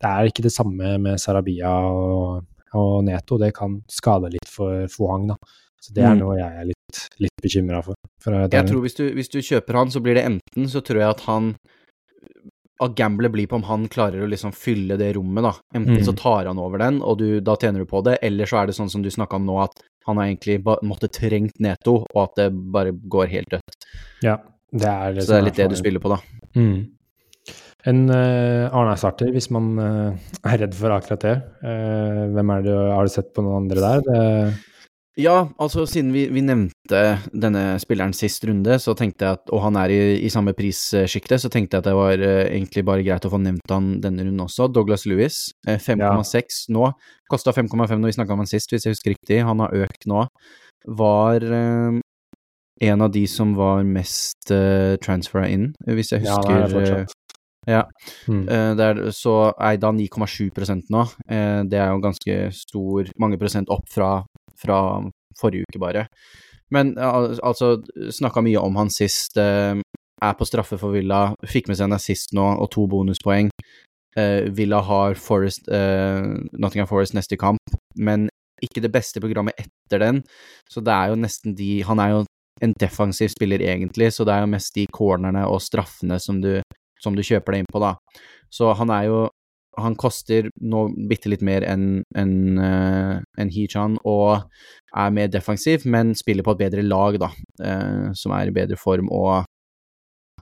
[0.00, 3.38] det er ikke det samme med Sarabia og, og Neto.
[3.38, 5.36] Det kan skade litt for Fohang, da.
[5.80, 6.18] Så det er Mm.
[6.20, 7.94] noe jeg er litt, litt bekymra for.
[8.20, 10.98] for Jeg tror hvis du, hvis du kjøper han, så blir det enten så tror
[11.00, 11.54] jeg at han
[12.80, 15.50] At gamblet blir på om han klarer å liksom fylle det rommet, da.
[15.74, 16.04] Enten Mm.
[16.06, 18.66] så tar han over den, og du, da tjener du på det, eller så er
[18.66, 19.72] det sånn som du snakka om nå, at
[20.06, 23.74] han har egentlig måtte trengt Neto, og at det bare går helt dødt.
[24.22, 24.36] Ja,
[24.72, 26.20] det er det Så det er litt det du spiller på, da.
[26.54, 26.86] Mm.
[27.86, 31.36] En uh, Arne-starter, hvis man uh, er redd for akkurat det.
[31.62, 34.02] Uh, hvem er det, Har du sett på noen andre der?
[34.08, 34.24] Det,
[35.18, 36.98] Ja, altså siden vi, vi, nevnte
[37.30, 41.40] denne spilleren sist runde, så tenkte jeg at, og han er i, i samme prissjikte,
[41.42, 44.26] så tenkte jeg at det var uh, egentlig bare greit å få nevnt han denne
[44.26, 44.66] runden også.
[44.74, 46.74] Douglas Lewis, uh, 5,6 ja.
[46.74, 46.90] nå.
[47.30, 49.42] Kosta 5,5 når vi snakka om han sist, hvis jeg husker riktig.
[49.46, 50.26] Han har økt nå.
[50.98, 51.44] Var
[52.80, 56.58] en av de som var mest uh, transfera inn, hvis jeg husker.
[56.58, 57.17] Ja, det er.
[57.68, 57.82] Ja.
[58.26, 58.46] Mm.
[58.48, 60.48] Uh, er, så er da 9,7
[60.88, 61.02] nå.
[61.28, 64.22] Uh, det er jo ganske stor Mange prosent opp fra
[64.58, 64.78] fra
[65.38, 66.06] forrige uke, bare.
[66.74, 67.78] Men altså,
[68.12, 69.38] snakka mye om han sist.
[69.40, 69.78] Eh,
[70.18, 73.52] er på straffe for Villa, fikk med seg en assist nå og to bonuspoeng.
[74.18, 76.26] Eh, Villa har Forest, eh,
[76.58, 78.26] Nottingham Forest neste kamp, men
[78.58, 80.24] ikke det beste programmet etter den.
[80.68, 82.24] Så det er jo nesten de Han er jo
[82.60, 86.60] en defensiv spiller, egentlig, så det er jo mest de cornerne og straffene som du,
[87.02, 87.96] som du kjøper deg inn på, da.
[88.52, 89.26] Så han er jo
[89.78, 94.48] han koster nå bitte litt mer enn en, en Hichan og
[94.96, 97.30] er mer defensiv, men spiller på et bedre lag, da,
[97.62, 99.44] uh, som er i bedre form og,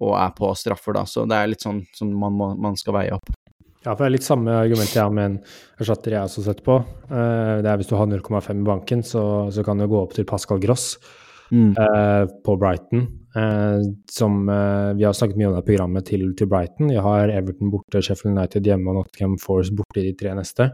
[0.01, 1.05] og, er på straffer, da.
[1.09, 3.35] Så det er litt sånn som man, må, man skal veie opp.
[3.83, 5.37] Ja, for det er litt samme argument jeg har med en
[5.79, 6.81] erstatter jeg også sett på.
[7.11, 9.23] Uh, det er hvis du har 0,5 i banken, så,
[9.55, 10.95] så, kan du gå opp til Pascal Gross
[11.53, 11.77] mm.
[12.47, 13.07] på Brighton.
[13.37, 16.93] Eh, som eh, Vi har snakket mye om det programmet til, til, Brighton.
[16.93, 20.71] Vi har Everton borte, Sheffield United hjemme og Nottingham Forest borte i de tre neste.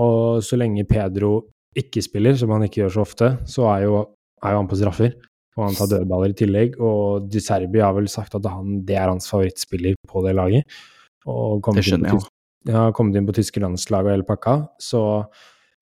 [0.00, 1.34] Og så lenge Pedro
[1.76, 4.00] ikke spiller, som han ikke gjør så ofte, så er jo,
[4.42, 5.14] er jo han på straffer.
[5.58, 6.78] Og han tar dødballer i tillegg.
[6.80, 10.78] Og Di Serbi har vel sagt at han, det er hans favorittspiller på det laget.
[11.28, 12.28] Og det skjønner jeg.
[12.72, 14.62] Ja, kommet inn på tyske landslag og hele pakka.
[14.80, 15.02] Så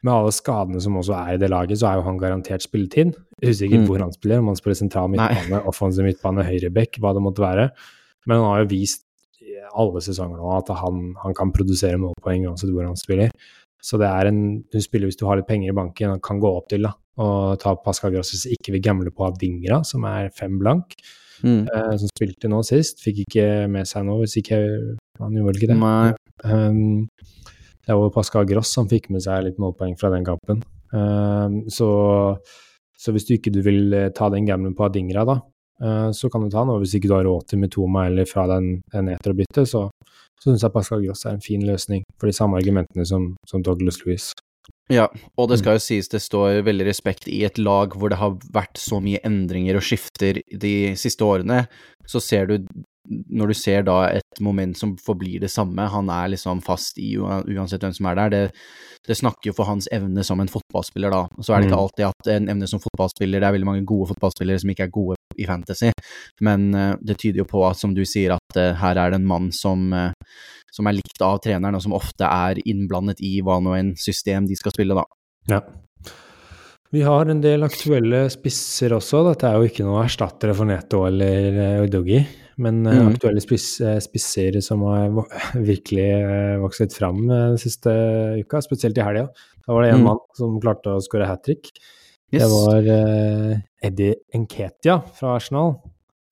[0.07, 3.13] med alle skadene som også er i det laget, så er jo han garantert spilletid.
[3.45, 3.87] Usikker mm.
[3.89, 7.69] hvor han spiller, om han spiller sentral midtbane, offensiv midtbane, høyreback, hva det måtte være.
[8.27, 9.05] Men han har jo vist
[9.41, 13.33] i alle sesonger nå at han, han kan produsere målpoeng uansett hvor han spiller.
[13.81, 14.41] Så det er en
[14.73, 16.93] du spiller hvis du har litt penger i banken, han kan gå opp til da,
[17.21, 20.97] og ta Pascal Grosses ikke vil gamble på Adingra, som er fem blank,
[21.41, 21.63] mm.
[21.65, 23.01] eh, som spilte nå sist.
[23.05, 24.61] Fikk ikke med seg noe, hvis ikke
[25.21, 25.77] Han gjorde vel ikke det.
[25.77, 26.13] Nei.
[26.49, 27.09] Um,
[27.90, 30.62] det var Pascal Gross som fikk med seg litt målpoeng fra den kampen.
[30.94, 31.88] Uh, så,
[32.98, 35.38] så, hvis du ikke du vil eh, ta den gamblen på Adingra, da,
[35.85, 36.74] uh, så kan du ta den.
[36.74, 39.88] Og hvis ikke du har råd til Mitoma eller fra den, den eterbyttet, så,
[40.40, 43.66] så syns jeg Pascal Gross er en fin løsning for de samme argumentene som, som
[43.66, 44.31] Douglas Louis.
[44.90, 45.07] Ja,
[45.38, 48.35] og det skal jo sies det står veldig respekt i et lag hvor det har
[48.55, 51.62] vært så mye endringer og skifter de siste årene.
[52.11, 52.57] Så ser du
[53.09, 57.15] når du ser da et moment som forblir det samme, han er liksom fast i
[57.19, 58.43] uansett hvem som er der, det,
[59.09, 61.25] det snakker jo for hans evne som en fotballspiller, da.
[61.41, 61.85] Så er det ikke mm.
[61.87, 64.95] alltid at en evne som fotballspiller, det er veldig mange gode fotballspillere som ikke er
[64.95, 65.93] gode i fantasy,
[66.45, 69.21] men uh, det tyder jo på at, som du sier, at uh, her er det
[69.23, 70.13] en mann som, uh,
[70.75, 74.51] som er likt av treneren, og som ofte er innblandet i hva nå en system
[74.51, 75.07] de skal spille, da.
[75.51, 75.65] Ja.
[76.90, 79.22] Vi har en del aktuelle spisser også.
[79.29, 82.18] Dette er jo ikke noe erstattere for Neto eller Udogi.
[82.61, 83.12] Men mm.
[83.12, 85.14] aktuelle eh, spisser som har
[85.70, 87.94] virkelig eh, vokst litt fram den siste
[88.42, 89.29] uka, spesielt i helga.
[89.64, 90.09] Da var det en mm.
[90.09, 91.70] mann som klarte å skåre hat trick.
[92.31, 92.42] Yes.
[92.42, 92.90] Det var
[93.87, 95.79] Eddie Enketia fra Arsenal.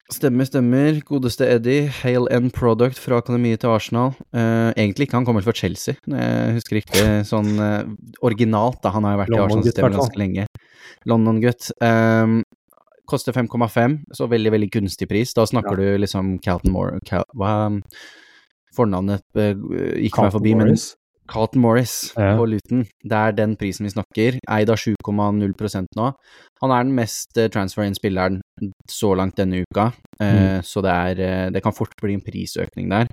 [0.09, 0.95] Stemmer, stemmer.
[1.05, 1.89] Godeste Eddie.
[2.01, 4.15] Hale End Product fra akademiet til Arsenal.
[4.33, 7.03] Uh, egentlig ikke, han kommer fra Chelsea, jeg husker riktig.
[7.29, 7.83] sånn uh,
[8.25, 8.79] originalt.
[8.81, 10.47] da, Han har jo vært i Arsenal-systemet ganske lenge.
[11.09, 11.69] London-gutt.
[11.85, 12.41] Um,
[13.09, 15.33] Koster 5,5, så veldig, veldig gunstig pris.
[15.37, 15.93] Da snakker ja.
[15.93, 17.53] du liksom Calton Moore Cal, Hva
[18.77, 19.53] Fornavnet uh,
[20.01, 20.91] gikk meg forbi, Morris.
[21.29, 22.33] Carlton Morris ja.
[22.37, 22.85] på Luton.
[23.03, 24.39] Det er den prisen vi snakker.
[24.49, 26.07] Eid av 7,0 nå.
[26.63, 28.41] Han er den mest uh, transfer-in-spilleren
[28.89, 30.65] så langt denne uka, uh, mm.
[30.67, 33.11] så det, er, uh, det kan fort bli en prisøkning der.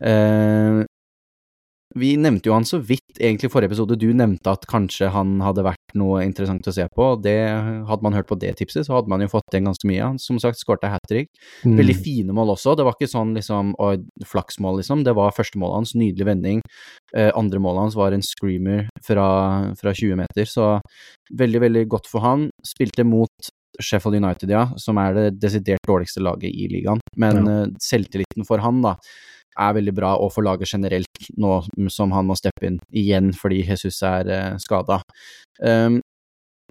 [0.00, 0.82] Uh,
[1.98, 3.98] vi nevnte jo han så vidt egentlig i forrige episode.
[3.98, 7.06] Du nevnte at kanskje han hadde vært noe interessant å se på.
[7.22, 7.36] det
[7.88, 10.02] Hadde man hørt på det tipset, så hadde man jo fått igjen ganske mye.
[10.02, 11.30] Han som sagt skårte hat trick.
[11.64, 11.76] Mm.
[11.80, 12.76] Veldig fine mål også.
[12.78, 13.74] Det var ikke sånn liksom
[14.26, 15.04] flaksmål, liksom.
[15.06, 16.60] Det var første målet hans, nydelig vending.
[17.16, 19.28] Eh, andre målet hans var en screamer fra,
[19.80, 20.76] fra 20 meter, så
[21.38, 22.48] veldig, veldig godt for han.
[22.66, 23.50] Spilte mot
[23.80, 27.00] Sheffield United, ja, som er det desidert dårligste laget i ligaen.
[27.20, 27.58] Men ja.
[27.64, 28.96] uh, selvtilliten for han, da,
[29.58, 31.60] er veldig bra, og for laget generelt, nå
[31.90, 35.00] som han må steppe inn igjen fordi Jesus er eh, skada.
[35.60, 36.00] Um,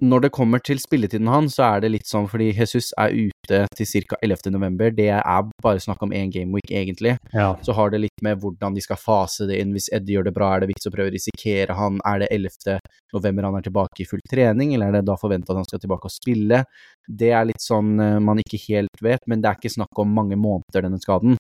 [0.02, 3.64] når det kommer til spilletiden hans, så er det litt sånn fordi Jesus er ute
[3.76, 4.20] til ca.
[4.24, 4.52] 11.
[4.54, 4.94] november.
[4.96, 7.18] Det er bare snakk om én gameweek, egentlig.
[7.34, 7.52] Ja.
[7.66, 9.74] Så har det litt med hvordan de skal fase det inn.
[9.76, 12.00] Hvis Eddie gjør det bra, er det vits å prøve å risikere han?
[12.08, 12.78] Er det 11.
[13.16, 15.84] november han er tilbake i full trening, eller er det da forventa at han skal
[15.84, 16.64] tilbake og spille?
[17.04, 20.16] Det er litt sånn uh, man ikke helt vet, men det er ikke snakk om
[20.16, 21.36] mange måneder, denne skaden.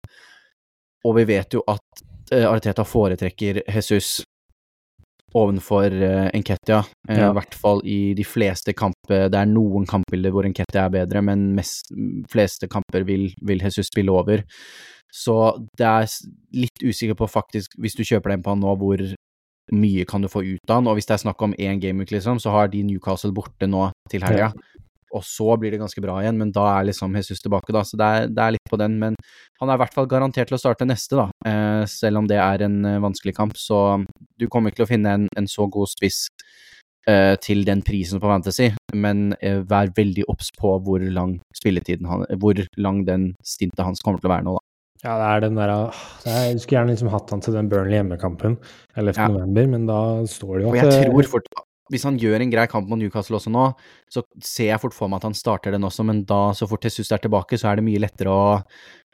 [1.07, 4.19] Og vi vet jo at uh, Arteta foretrekker Jesus
[5.38, 6.81] ovenfor uh, Enketia.
[7.09, 7.29] Uh, Ja.
[7.29, 9.29] I hvert fall i de fleste kamper.
[9.31, 11.93] Det er noen kampbilder hvor Enketia er bedre, men mest,
[12.31, 14.43] fleste kamper vil, vil Jesus spille over.
[15.09, 15.35] Så
[15.77, 16.05] det er
[16.53, 19.01] litt usikker på faktisk, hvis du kjøper deg inn på han nå, hvor
[19.73, 20.89] mye kan du få ut av han.
[20.89, 23.88] Og hvis det er snakk om én gameweek, liksom, så har de Newcastle borte nå
[24.09, 24.51] til helga.
[25.15, 27.83] Og så blir det ganske bra igjen, men da er liksom Jesus tilbake, da.
[27.87, 28.99] Så det er, det er litt på den.
[29.01, 29.17] Men
[29.59, 31.29] han er i hvert fall garantert til å starte neste, da.
[31.49, 33.57] Eh, selv om det er en eh, vanskelig kamp.
[33.57, 33.81] Så
[34.39, 36.27] du kommer ikke til å finne en, en så god spiss
[37.09, 42.09] eh, til den prisen på Fantasy, men eh, vær veldig obs på hvor lang spilletiden
[42.09, 44.65] han Hvor lang den stintet hans kommer til å være nå, da.
[44.99, 47.55] Ja, det er den der ah, det er, Jeg skulle gjerne liksom hatt han til
[47.55, 48.57] den Burnley hjemmekampen
[48.99, 49.13] 11.
[49.15, 49.27] Ja.
[49.31, 51.47] november, men da står det jo at Og jeg tror fort
[51.89, 53.65] Hvis han gjør en grei kamp mot Newcastle også nå,
[54.13, 56.86] så ser jeg fort for meg at han starter den også, men da, så fort
[56.86, 58.60] Jesus er tilbake, så er det mye lettere å,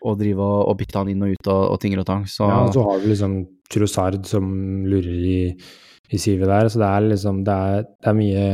[0.05, 2.27] å drive og, og bytte han inn og ut og, og ting og tang.
[2.29, 3.39] Så Ja, og så har du liksom
[3.71, 4.51] Trossard som
[4.85, 5.39] lurer i,
[6.13, 8.45] i sivet der, så det er liksom Det er, det er mye,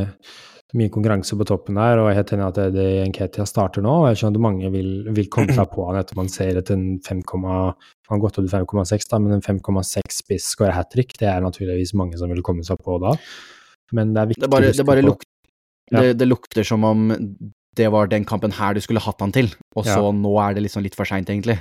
[0.78, 3.96] mye konkurranse på toppen der, og jeg er helt enig at det Nketia starter nå.
[4.02, 6.78] og Jeg skjønner at mange vil, vil komme seg på han etter man ser etter
[6.78, 7.74] en 5, han
[8.14, 11.44] har gått opp til 5,6, da, men en 5,6 spiss skårer hat trick, det er
[11.44, 13.16] naturligvis mange som vil komme seg på da.
[13.92, 15.24] Men det er viktig det bare, å det bare på luk,
[15.92, 17.08] det, det lukter som om
[17.76, 20.12] det var den kampen her du skulle hatt han til, og så Ja.
[20.12, 21.58] nå er det liksom litt for seint, egentlig.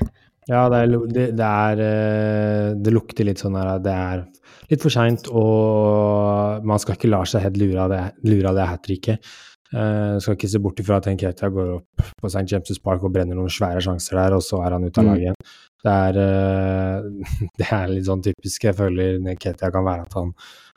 [0.49, 4.23] Ja, det, er, det, det er eh, Det lukter litt sånn her at det er
[4.71, 8.57] litt for seint, og man skal ikke la seg helt lure av det, lure av
[8.57, 9.31] det hat tricket.
[9.71, 12.43] Uh, skal ikke se bort ifra at Nketia går opp på St.
[12.51, 15.11] James' Park og brenner noen svære sjanser der, og så er han ute av Mm.
[15.13, 15.37] laget igjen.
[15.81, 17.27] Det er, eh,
[17.59, 18.67] det er litt sånn typisk.
[18.69, 20.31] Jeg føler Ketia kan være at han,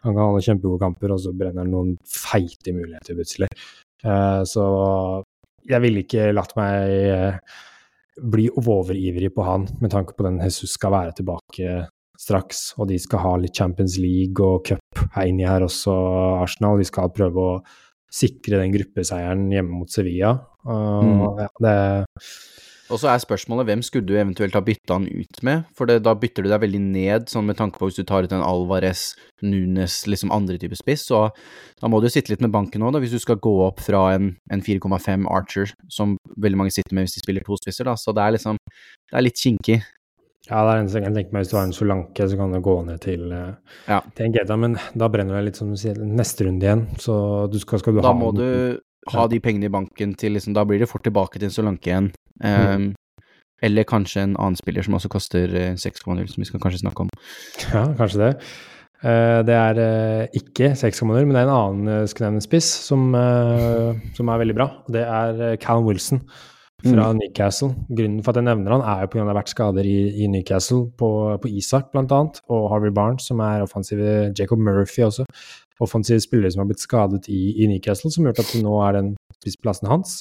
[0.05, 3.51] han kan ha noen kjempegode kamper, og så brenner han noen feite muligheter plutselig.
[4.05, 4.65] Eh, så
[5.65, 7.61] jeg ville ikke latt meg eh,
[8.21, 11.87] bli overivrig på han, med tanke på den Jesus skal være tilbake
[12.21, 15.93] straks, og de skal ha litt Champions League og cup er inni her også,
[16.45, 16.79] Arsenal.
[16.79, 17.57] De skal prøve å
[18.15, 20.37] sikre den gruppeseieren hjemme mot Sevilla.
[20.65, 21.25] Og, Mm.
[21.43, 21.75] ja, det,
[22.93, 26.03] Og så er spørsmålet hvem skulle du eventuelt ha bytta han ut med, for det,
[26.05, 28.45] da bytter du deg veldig ned, sånn med tanke på hvis du tar ut en
[28.45, 31.31] Alvarez, Nunes, liksom andre typer spiss, så
[31.81, 34.03] da må du sitte litt med banken nå, da, hvis du skal gå opp fra
[34.19, 37.97] en, en 4,5 Archer, som veldig mange sitter med hvis de spiller to spisser, da,
[37.97, 38.61] så det er liksom,
[39.11, 39.81] det er litt kinkig.
[40.51, 41.45] ja, det er eneste jeg kan tenke meg.
[41.47, 43.55] Hvis du har en Solanke, så kan du gå ned til, eh,
[43.89, 44.03] Ja.
[44.15, 47.15] til Ngeta, men da brenner det litt som du sier, neste runde igjen, så
[47.51, 48.79] du skal, skal du Da ha må du
[49.13, 51.89] ha de pengene i banken til liksom, da blir det fort tilbake til en Solanke
[51.89, 52.13] igjen.
[52.43, 52.93] Um,
[53.63, 57.07] Eller kanskje en annen spiller som også koster eh, 6,0, som vi skal kanskje snakke
[57.07, 57.13] om.
[57.73, 58.33] Ja, kanskje det.
[59.05, 63.15] Eh, Det er eh, ikke 6,0, men det er en annen eh, nevne spiss som,
[63.15, 64.69] eh, som er veldig bra.
[64.91, 66.21] Det er eh, Callum Wilson
[66.85, 67.71] fra Newcastle.
[67.89, 69.23] Grunnen for at jeg nevner han, er jo pga.
[69.23, 71.09] det har vært skader i, i Newcastle, på,
[71.41, 72.21] på Isak bl.a.,
[72.53, 75.25] og Harvey Barnes, som er offensive Jacob Murphy også.
[75.81, 78.75] Offensive spillere som har blitt skadet i, i Newcastle, som har gjort at det nå
[78.85, 80.19] er den spissplassen hans.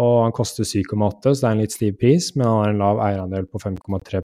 [0.00, 2.78] Og han koster 7,8, så det er en litt stiv pris, men han har en
[2.80, 4.22] lav eierandel på 5,3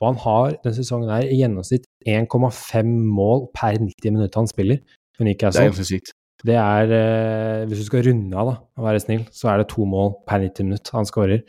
[0.00, 4.78] og han har denne sesongen her i gjennomsnitt 1,5 mål per 90 minutter han spiller
[5.16, 5.64] for Det er Newcastle.
[5.72, 6.12] ganske sykt.
[6.46, 9.68] Det er, eh, hvis du skal runde av da, og være snill, så er det
[9.72, 11.42] to mål per 90 minutter han skårer.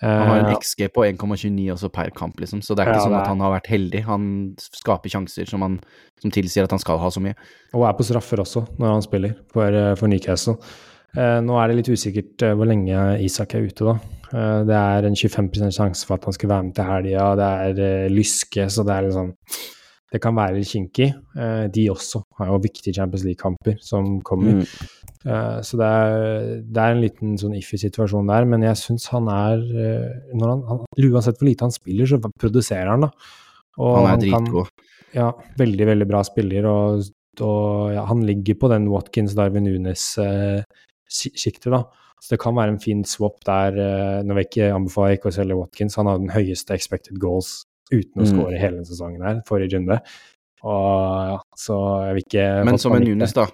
[0.00, 2.96] Han har en Eh, XG på 1,29 også per kamp, liksom, så det er ikke
[2.96, 4.02] Ja, sånn at er- han har vært heldig.
[4.04, 5.80] Han skaper sjanser som, han,
[6.20, 7.34] som tilsier at han skal ha så mye.
[7.74, 10.56] og er på straffer også, når han spiller for, eh, for Newcastle.
[11.12, 14.22] Eh, nå er det litt usikkert eh, hvor lenge Isak er ute, da.
[14.32, 17.48] Eh, det er en 25% sjanse for at han skal være med til helga, det
[17.66, 19.36] er eh, Lyske, så det er liksom
[20.12, 21.06] Det kan være litt kinkig.
[21.40, 24.58] Eh, de også har jo viktige Champions League-kamper som kommer.
[24.58, 24.90] Mm.
[25.24, 26.26] Eh, så det er,
[26.68, 30.52] det er en liten sånn iffy situasjon der, men jeg syns han er eh, når
[30.52, 33.10] han, han, Uansett hvor lite han spiller, så produserer han, da.
[33.80, 34.84] Og Han er dritgod.
[35.16, 37.08] ja, veldig, veldig bra spiller, og,
[37.40, 40.68] og ja, han ligger på den Watkins, Darwin Nunes-sjiktet,
[41.72, 41.82] da.
[42.22, 43.74] Så det kan være en fin swap der.
[43.82, 47.18] eh, Nå vil jeg ikke anbefale ikke å selge Watkins, han har den høyeste expected
[47.18, 48.30] goals uten å Mm.
[48.30, 49.98] skåre hele denne sesongen her, forrige runde.
[50.62, 53.02] Og ja, så jeg vil ikke Men som en.
[53.04, 53.48] Nunes, da,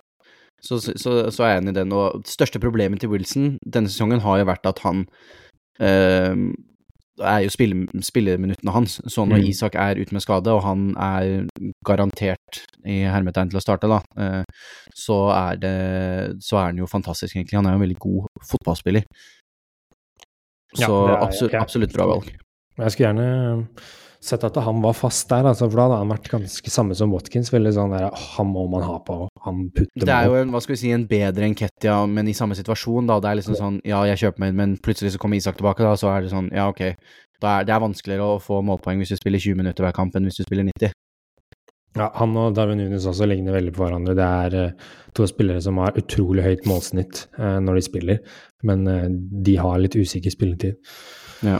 [0.61, 1.93] så, så, så er jeg enig i den.
[1.97, 5.07] Og det største problemet til Wilson denne sesongen har jo vært at han
[5.81, 6.35] eh,
[7.21, 7.73] er jo spill,
[8.05, 9.01] spilleminuttene hans.
[9.11, 9.49] Så når Mm.
[9.51, 11.47] Isak er ute med skade, og han er
[11.85, 14.43] garantert i hermetegn til å starte, da, eh,
[14.95, 17.57] så, er det, så er han jo fantastisk, egentlig.
[17.59, 19.05] Han er jo en veldig god fotballspiller.
[20.75, 22.29] Så ja, er- absolutt, absolutt bra valg.
[22.79, 23.69] Jeg skulle gjerne
[24.21, 27.11] sett at han var fast der, altså, for da hadde han vært ganske samme som
[27.11, 27.51] Watkins.
[27.51, 30.61] Veldig sånn der, han må man ha på, han putter Det er jo en, hva
[30.65, 33.19] skal vi si, en bedre enn Kettia, men i samme situasjon, da.
[33.25, 35.85] Det er liksom sånn, ja, jeg kjøper meg inn, men plutselig så kommer Isak tilbake,
[35.87, 36.85] da, så er det sånn, ja, ok.
[37.43, 40.17] Da er, det er vanskeligere å få målpoeng hvis du spiller 20 minutter hver kamp
[40.19, 40.95] enn hvis du spiller 90.
[41.99, 44.15] Ja, han og Darwin Nunes også ligner veldig på hverandre.
[44.15, 48.85] Det er uh, to spillere som har utrolig høyt målsnitt uh, når de spiller, men
[48.87, 50.79] uh, de har litt usikker spilletid.
[51.47, 51.59] Ja.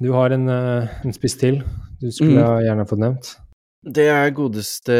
[0.00, 1.58] Du har en, en spiss til
[2.00, 2.62] du skulle mm.
[2.64, 3.32] gjerne fått nevnt.
[3.80, 4.94] Det er godeste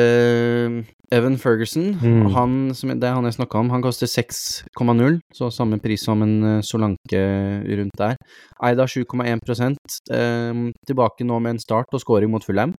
[1.12, 1.90] Evan Ferguson.
[2.00, 2.30] Mm.
[2.32, 3.68] Han, det er han jeg snakka om.
[3.74, 7.20] Han koster 6,0, så samme pris som en Solanke
[7.68, 8.16] rundt der.
[8.64, 9.76] Eid av 7,1
[10.16, 12.72] eh, tilbake nå med en start og scoring mot Fulham.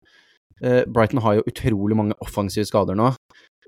[0.62, 3.12] Eh, Brighton har jo utrolig mange offensive skader nå,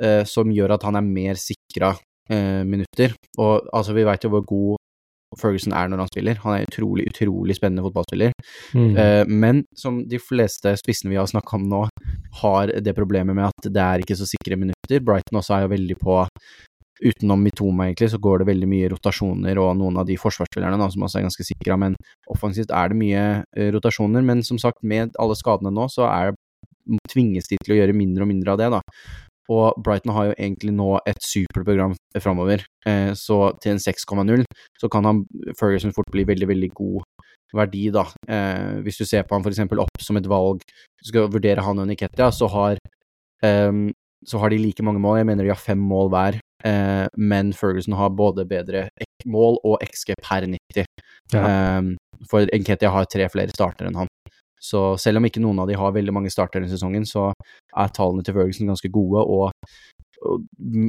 [0.02, 1.94] eh, som gjør at han er mer sikra
[2.30, 3.16] eh, minutter.
[3.38, 4.81] Og altså, vi veit jo hvor god
[5.40, 6.40] Ferguson er når han spiller.
[6.44, 8.34] Han er utrolig, utrolig spennende fotballspiller.
[8.74, 8.90] Mm.
[8.96, 11.86] Uh, men som de fleste spissene vi har snakka om nå,
[12.42, 15.02] har det problemet med at det er ikke så sikre minutter.
[15.04, 16.20] Brighton også er jo veldig på
[17.02, 20.86] Utenom Mitoma, egentlig, så går det veldig mye rotasjoner og noen av de forsvarsspillerne da,
[20.92, 21.96] som også er ganske sikra, men
[22.30, 24.22] offensivt er det mye uh, rotasjoner.
[24.26, 26.36] Men som sagt, med alle skadene nå, så er
[27.10, 28.80] tvinges de til å gjøre mindre og mindre av det, da.
[29.50, 34.44] Og Brighton har jo egentlig nå et superprogram framover, eh, så til en 6,0
[34.78, 35.24] så kan han
[35.58, 37.02] Ferguson fort bli veldig, veldig god
[37.52, 38.06] verdi, da.
[38.28, 39.64] Eh, hvis du ser på han f.eks.
[39.82, 42.78] opp som et valg, du skal vurdere han og Niketia, så har
[43.42, 43.90] eh,
[44.26, 45.18] så har de like mange mål.
[45.18, 48.86] Jeg mener de har fem mål hver, eh, men Ferguson har både bedre
[49.26, 50.86] mål og XG per 90.
[51.34, 51.42] Ja.
[51.42, 51.82] Eh,
[52.30, 54.10] for Nketia har tre flere starter enn han.
[54.62, 57.96] Så selv om ikke noen av de har veldig mange starter i sesongen, så er
[57.96, 59.50] tallene til Ferguson ganske gode, og,
[60.22, 60.38] og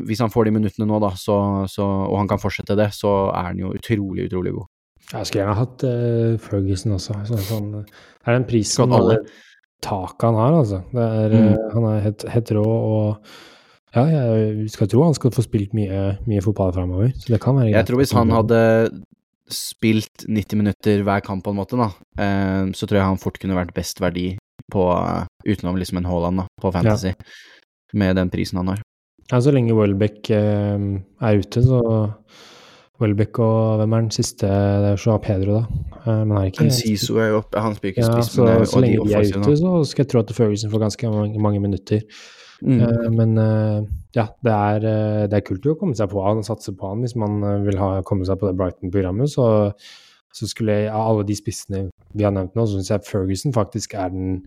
[0.08, 1.38] hvis han får de minuttene nå, da, så,
[1.72, 4.70] så, og han kan fortsette det, så er han jo utrolig, utrolig god.
[5.12, 7.16] Jeg skulle gjerne hatt uh, Ferguson også.
[7.28, 9.18] Sånn, sånn, det er den prisen alle
[9.84, 10.84] taket han har, altså.
[10.94, 11.50] Er, mm.
[11.50, 13.34] uh, han er helt, helt, rå og
[13.94, 17.12] ja, jeg skal tro han skal få spilt mye, mye fotball framover.
[17.20, 17.78] Så det kan være greit.
[17.82, 18.62] Jeg tror hvis han hadde
[19.52, 21.90] spilt 90 minutter hver kamp, på en måte, da,
[22.22, 24.34] eh, så tror jeg han fort kunne vært best verdi
[24.72, 27.36] på, uh, utenom liksom en Haaland, da, på Fantasy, ja.
[28.00, 28.84] med den prisen han har.
[29.32, 30.90] Ja, så lenge Welbeck eh,
[31.24, 31.80] er ute, så
[33.02, 34.48] Welbeck og hvem er den siste?
[34.48, 35.82] Det er Joa Pedro, da.
[36.04, 38.70] Eh, men er ikke Siso er jo oppe, han spiller ikke ja, spiss, så, men
[38.70, 41.64] så lenge de er ute, så skal jeg tro at Ferguson får ganske mange, mange
[41.64, 42.04] minutter.
[42.64, 42.80] Mm.
[42.80, 43.84] Uh, men uh,
[44.16, 46.94] ja, det er, uh, det er, kult å komme seg på han og satse på
[46.94, 49.32] han hvis man vil ha, komme seg på det Brighton-programmet.
[49.34, 49.48] Så,
[50.34, 53.56] så, skulle jeg, av alle de spissene vi har nevnt nå, så syns jeg Ferguson
[53.56, 54.40] faktisk er den,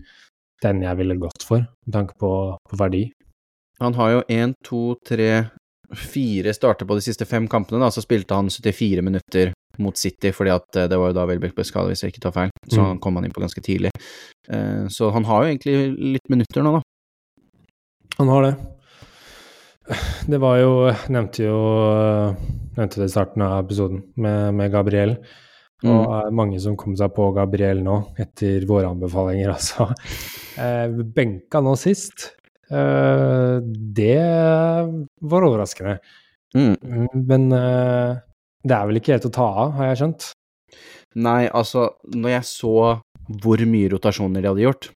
[0.65, 3.05] den, jeg ville gått for, med tanke på, på verdi.
[3.83, 5.45] Han har jo én, to, tre,
[5.93, 10.31] fire starter på de siste fem kampene, da, så spilte han 74 minutter mot City,
[10.33, 12.53] fordi at det var jo da Welbeck ble skadet, hvis jeg ikke tar feil.
[12.65, 12.85] Så mm.
[12.87, 13.91] han kom han inn på ganske tidlig.
[14.89, 15.75] Så han har jo egentlig
[16.15, 16.86] litt minutter nå, da.
[18.17, 18.55] Han har det.
[20.27, 20.71] Det var jo
[21.13, 21.57] Nevnte jo
[22.75, 25.15] Nevnte det i starten av episoden med, med Gabriel.
[25.83, 25.91] Mm.
[25.91, 26.35] Og mm.
[26.37, 29.89] mange som kom seg på Gabriel nå, etter våre anbefalinger, altså.
[30.57, 32.31] Eh, benka nå sist.
[32.69, 33.57] Eh,
[33.97, 34.19] det
[35.21, 35.97] var overraskende.
[36.57, 37.07] Mm.
[37.29, 38.17] Men eh,
[38.65, 40.29] det er vel ikke helt å ta av, har jeg skjønt?
[41.17, 42.77] Nei, altså, når jeg så
[43.41, 44.89] hvor mye rotasjoner de hadde gjort,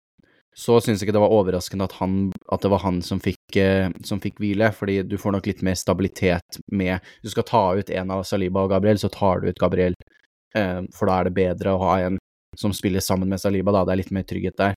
[0.57, 2.15] så syns jeg ikke det var overraskende at, han,
[2.51, 5.61] at det var han som fikk, eh, som fikk, hvile, fordi du får nok litt
[5.65, 9.47] mer stabilitet med du skal ta ut en av Saliba og Gabriel, så tar du
[9.49, 9.95] ut Gabriel,
[10.55, 12.19] eh, for da er det bedre å ha en
[12.59, 13.85] som spiller sammen med Saliba, da.
[13.87, 14.73] Det er litt mer trygghet der.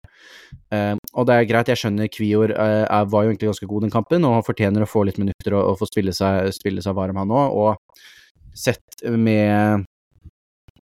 [0.70, 3.94] Eh, og det er greit, jeg skjønner Kvior eh, var jo egentlig ganske god den
[3.94, 7.18] kampen, og fortjener å få litt minutter og, og få spille seg, spille seg varm,
[7.18, 7.58] han òg.
[7.58, 9.88] Og sett med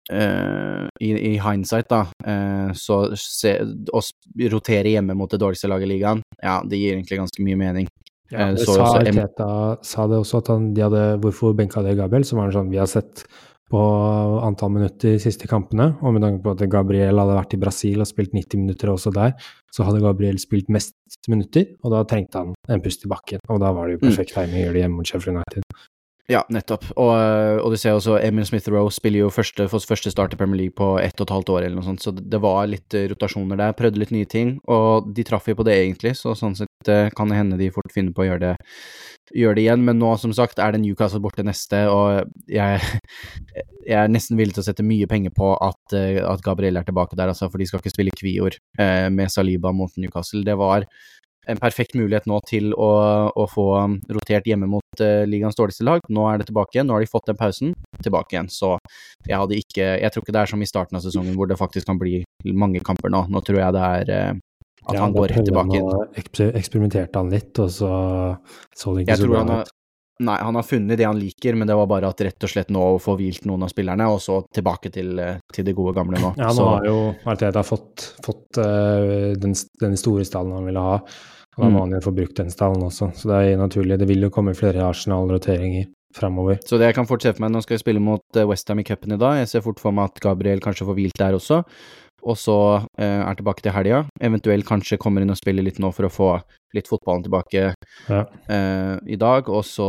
[0.07, 3.57] Uh, i, i, hindsight, da, uh, så se,
[3.91, 4.03] å
[4.53, 7.89] rotere hjemme mot det dårligste laget i ligaen, ja, det gir egentlig ganske mye mening.
[8.31, 9.51] Ja, det sa, sa Arteta
[9.87, 12.25] sa det også at han, de hadde Hvorfor benka det Gabriel?
[12.27, 13.23] Så var det sånn vi har sett
[13.71, 13.83] på
[14.47, 18.03] antall minutter de siste kampene, og med tanke på at Gabriel hadde vært i Brasil
[18.03, 19.35] og spilt 90 minutter også der,
[19.75, 20.95] så hadde Gabriel spilt mest
[21.31, 23.43] minutter, og da trengte han en pust i bakken.
[23.51, 24.07] Og da var det jo mm.
[24.07, 25.67] perfekt timing å gjøre det hjemme mot Sheffield United.
[26.27, 26.89] Ja, nettopp.
[26.99, 30.65] Og, eh, og, du ser også Emil Smith-Roe spiller jo første, første start i Premier
[30.65, 33.07] League på ett og et halvt år, eller noe sånt, så det var litt eh,
[33.13, 33.77] rotasjoner der.
[33.79, 37.13] Prøvde litt nye ting, og de traff jo på det, egentlig, så sånn sett eh,
[37.15, 38.53] kan det hende de fort finner på å gjøre det,
[39.39, 39.87] gjøre det igjen.
[39.87, 42.83] Men nå, som sagt, er det Newcastle borte neste, og jeg,
[43.87, 47.15] jeg er nesten villig til å sette mye penger på at, at Gabriel er tilbake
[47.15, 48.59] der, altså, for de skal ikke spille Kvior
[49.15, 50.43] med Saliba mot Newcastle.
[50.43, 50.91] Det var
[51.47, 52.91] en perfekt mulighet nå til å,
[53.31, 53.67] å få
[54.13, 56.03] rotert hjemme mot uh, ligaens dårligste lag.
[56.13, 58.51] Nå er det tilbake igjen, nå har de fått den pausen, tilbake igjen.
[58.53, 58.77] Så
[59.27, 61.59] jeg hadde ikke Jeg tror ikke det er som i starten av sesongen hvor det
[61.61, 62.21] faktisk kan bli
[62.53, 63.27] mange kamper nå.
[63.31, 64.43] Nå tror jeg det er uh,
[64.87, 66.53] at ja, han går rett tilbake inn.
[66.61, 67.91] Eksperimenterte han litt, og så
[68.71, 69.73] så det ikke jeg så bra ut.
[70.19, 72.71] Nei, han har funnet det han liker, men det var bare at rett og slett
[72.73, 75.93] nå å få hvilt noen av spillerne, og så tilbake til, eh, til det gode
[75.99, 76.31] gamle nå.
[76.41, 76.69] Ja, nå så.
[76.71, 80.95] har jo Arteta fått, fått uh, den, den, store stallen han ville ha.
[81.57, 83.97] Og han få brukt den stallen også, så det er naturlig.
[84.01, 85.87] Det vil jo komme flere Arsenal-roteringer
[86.17, 86.59] framover.
[86.65, 88.87] Så det jeg kan fort se for meg, nå skal vi spille mot Westham i
[88.89, 89.41] cupen i dag.
[89.41, 91.63] Jeg ser fort for meg at Gabriel kanskje får hvilt der også.
[92.27, 92.57] Og så
[92.99, 94.05] eh, er tilbake til helga.
[94.21, 96.31] Eventuelt kanskje kommer inn og spiller litt nå for å få
[96.77, 97.63] litt fotballen tilbake
[98.11, 98.23] Ja.
[98.53, 99.49] eh, i dag.
[99.49, 99.87] Og så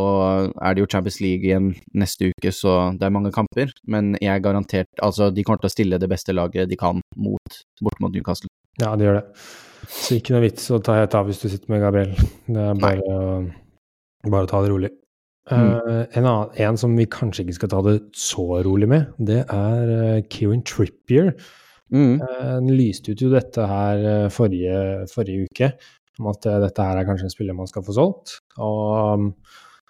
[0.54, 3.74] er det jo Champions League igjen neste uke, så det er mange kamper.
[3.88, 7.02] Men jeg er garantert Altså, de kommer til å stille det beste laget de kan
[7.18, 8.50] mot, bort mot Newcastle.
[8.82, 9.26] Ja, de gjør det.
[9.88, 12.14] Så ikke noe vits å ta helt av hvis du sitter med Gabriel.
[12.48, 14.94] Det er bare, å, bare å ta det rolig.
[15.48, 19.46] Eh, en, annen, en som vi kanskje ikke skal ta det så rolig med, det
[19.46, 21.32] er uh, Kieran Trippier.
[21.94, 22.18] Mm.
[22.20, 25.72] Eh, lyste ut jo dette her eh, forrige, forrige uke,
[26.20, 28.40] om at eh, dette her er kanskje en spiller man skal få solgt.
[28.58, 29.32] Og um,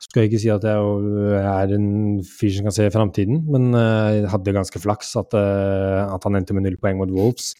[0.03, 1.89] skal jeg ikke si at jeg er en
[2.21, 6.67] fyr som kan se framtiden, men jeg hadde ganske flaks at, at han endte med
[6.67, 7.55] null poeng mot Wolves.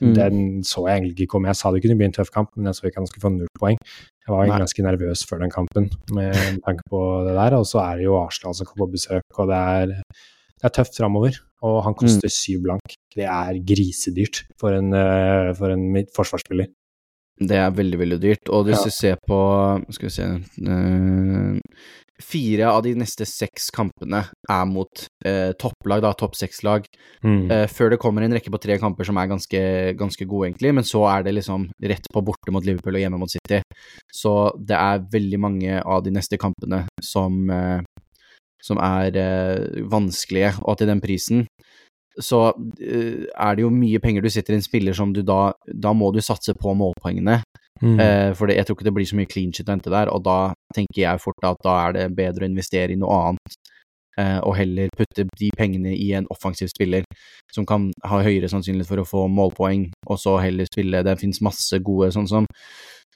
[0.00, 0.14] Mm.
[0.16, 1.50] Den så jeg egentlig ikke komme.
[1.52, 3.32] Jeg sa det kunne bli en tøff kamp, men jeg så ikke han skulle få
[3.34, 3.76] null poeng.
[4.22, 4.60] Jeg var Nei.
[4.62, 6.32] ganske nervøs før den kampen med
[6.66, 7.58] tanke på det der.
[7.58, 9.94] Og så er det jo Arsenal som kommer på besøk, og det er,
[10.62, 11.40] det er tøft framover.
[11.66, 12.94] Og han koster syv blank.
[13.14, 16.70] Det er grisedyrt for en, eh, for en forsvarsspiller.
[17.42, 18.48] Det er veldig, veldig dyrt.
[18.50, 18.84] Og hvis Ja.
[18.84, 21.60] du ser på Skal vi se eh,
[22.22, 26.84] Fire av de neste seks kampene er mot eh, topplag, da, topp seks-lag.
[27.24, 27.50] Mm.
[27.50, 30.72] Uh, før det kommer en rekke på tre kamper som er ganske, ganske gode, egentlig.
[30.76, 33.58] Men så er det liksom rett på borte mot Liverpool og hjemme mot City.
[34.12, 37.50] Så det er veldig mange av de neste kampene som,
[38.62, 41.46] som er eh, vanskelige, og til den prisen
[42.20, 45.54] så eh, er det jo mye penger du sitter i en spiller som du da
[45.64, 47.40] Da må du satse på målpoengene.
[47.82, 47.98] Mm.
[48.00, 50.10] Eh, for det, jeg tror ikke det blir så mye clean shit å hente der,
[50.12, 53.56] og da tenker jeg fort at da er det bedre å investere i noe annet,
[54.44, 57.06] og heller putte de pengene i en offensiv spiller
[57.52, 61.00] som kan ha høyere sannsynlighet for å få målpoeng, og så heller spille.
[61.04, 62.48] Det finnes masse gode, sånn som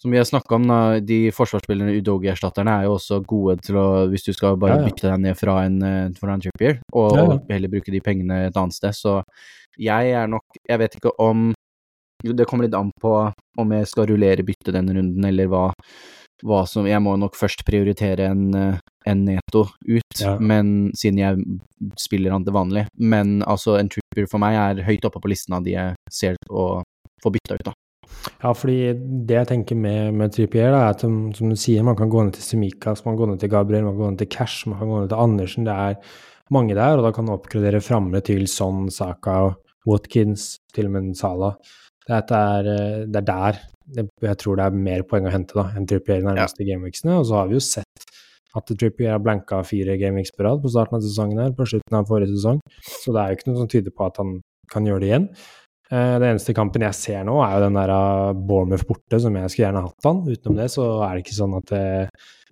[0.03, 3.87] som vi har snakka om, da, de forsvarsspillerne Udogi-erstatterne er jo også gode til å
[4.13, 4.89] Hvis du skal bare Ja, ja.
[4.91, 8.47] bytte deg ned fra en, eh, fra en Trippier, og, Ja, heller bruke de pengene
[8.47, 9.23] et annet sted, så
[9.79, 11.53] jeg er nok Jeg vet ikke om
[12.35, 13.13] Det kommer litt an på
[13.59, 15.71] om jeg skal rullere bytte denne runden, eller hva,
[16.45, 20.37] hva som Jeg må nok først prioritere en, eh, en Neto ut, Ja.
[20.39, 21.39] men siden jeg
[21.99, 22.87] spiller han til vanlig.
[22.99, 26.37] Men altså, en trooper for meg er høyt oppe på listen av de jeg ser
[26.51, 26.83] å
[27.23, 27.73] få bytta ut, da.
[28.43, 28.93] Ja, fordi
[29.27, 32.11] det jeg tenker med, med Trippier, da, er at som, som du sier, man kan
[32.11, 34.31] gå ned til Semikas, man kan gå ned til Gabriel, man kan gå ned til
[34.37, 35.65] Cash, man kan gå ned til Andersen.
[35.67, 35.97] Det er
[36.55, 39.55] mange der, og da kan du oppgradere framme til Son, Saka,
[39.87, 41.57] Watkins, til og med Salah.
[42.07, 45.69] Dette er, eh, det er der jeg tror det er mer poeng å hente da,
[45.79, 47.21] enn Trippier nærmeste gameweeksene.
[47.21, 48.07] Og så har vi jo sett
[48.57, 51.99] at Trippier har blanka fire gameweeks på rad på starten av sesongen her, på slutten
[51.99, 52.59] av forrige sesong.
[53.05, 54.41] Så det er jo ikke noe som tyder på at han
[54.73, 55.29] kan gjøre det igjen.
[55.93, 57.93] Eh, Den eneste kampen jeg ser nå, er jo den der
[58.49, 60.25] Bournemouth borte, som jeg skulle gjerne hatt han.
[60.27, 61.87] Utenom det så er det ikke sånn at det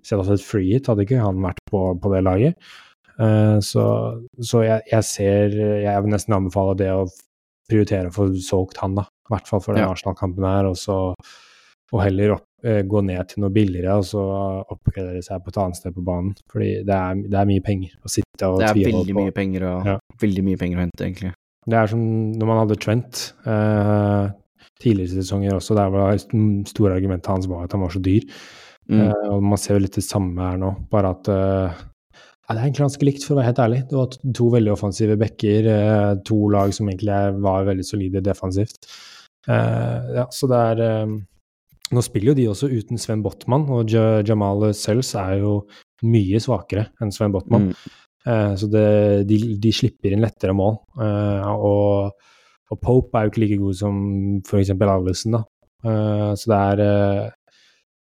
[0.04, 2.54] Selv et free hit, hadde ikke han vært på, på det laget.
[3.18, 3.84] Eh, Så,
[4.38, 5.48] så jeg, jeg ser
[5.80, 7.06] Jeg vil nesten anbefale det å
[7.70, 9.06] prioritere å få solgt han, da.
[9.24, 9.90] I hvert fall for den Ja.
[9.94, 10.98] Arsenal-kampen her, og så
[11.94, 14.22] og heller opp, eh, gå ned til noe billigere og så
[14.72, 16.32] oppgradere seg på et annet sted på banen.
[16.50, 19.20] Fordi det er, det er mye penger å sitte og Det er veldig på.
[19.22, 19.98] mye penger å, Ja.
[20.18, 21.32] veldig mye penger å hente, egentlig.
[21.68, 22.00] Det er som
[22.34, 24.30] når man hadde Trent eh,
[24.82, 28.26] tidligere sesonger også, der var det store argumentet hans var at han var så dyr.
[28.90, 29.00] Mm.
[29.00, 31.70] Eh, og man ser jo litt det samme her nå, bare at eh,
[32.44, 33.88] ja, Det er egentlig ganske likt, for å være helt ærlig.
[33.88, 38.84] Det var to, veldig offensive backer, eh, to lag som egentlig var veldig solide defensivt.
[39.50, 41.16] Eh, ja, så det er eh,
[41.94, 45.58] Nå spiller jo de også uten Sven Botman, og Jamal Sells er jo
[46.08, 47.68] mye svakere enn Sven Botman.
[47.68, 47.98] Mm.
[48.24, 48.86] Eh, så det,
[49.28, 50.78] de, de slipper inn lettere mål.
[50.96, 52.30] Uh, og,
[52.72, 53.98] og Pope er jo ikke like god som
[54.40, 54.72] f.eks.
[54.74, 55.42] Allison, da.
[55.84, 57.60] Uh, så det er, uh,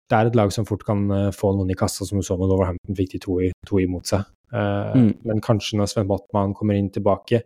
[0.10, 1.04] det er et lag som fort kan
[1.36, 4.10] få noen i kassa, som du så med Wolverhampton fikk de to, i, to imot
[4.10, 4.26] seg.
[4.54, 5.08] Mm.
[5.26, 7.40] Men kanskje når Sven Botman kommer inn tilbake,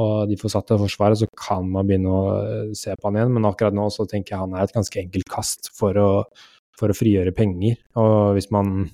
[0.00, 3.18] og de får satt det forsvaret, så kan man begynne å eh, se på han
[3.20, 3.34] igjen.
[3.36, 6.08] Men akkurat nå så tenker jeg han er et ganske enkelt kast for å,
[6.80, 7.78] for å frigjøre penger.
[8.00, 8.88] Og hvis man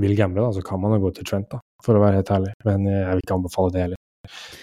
[0.00, 2.34] vil gamble, da, så kan man jo gå til Trent, da, for å være helt
[2.36, 2.54] ærlig.
[2.66, 4.00] Men jeg vil ikke anbefale det heller.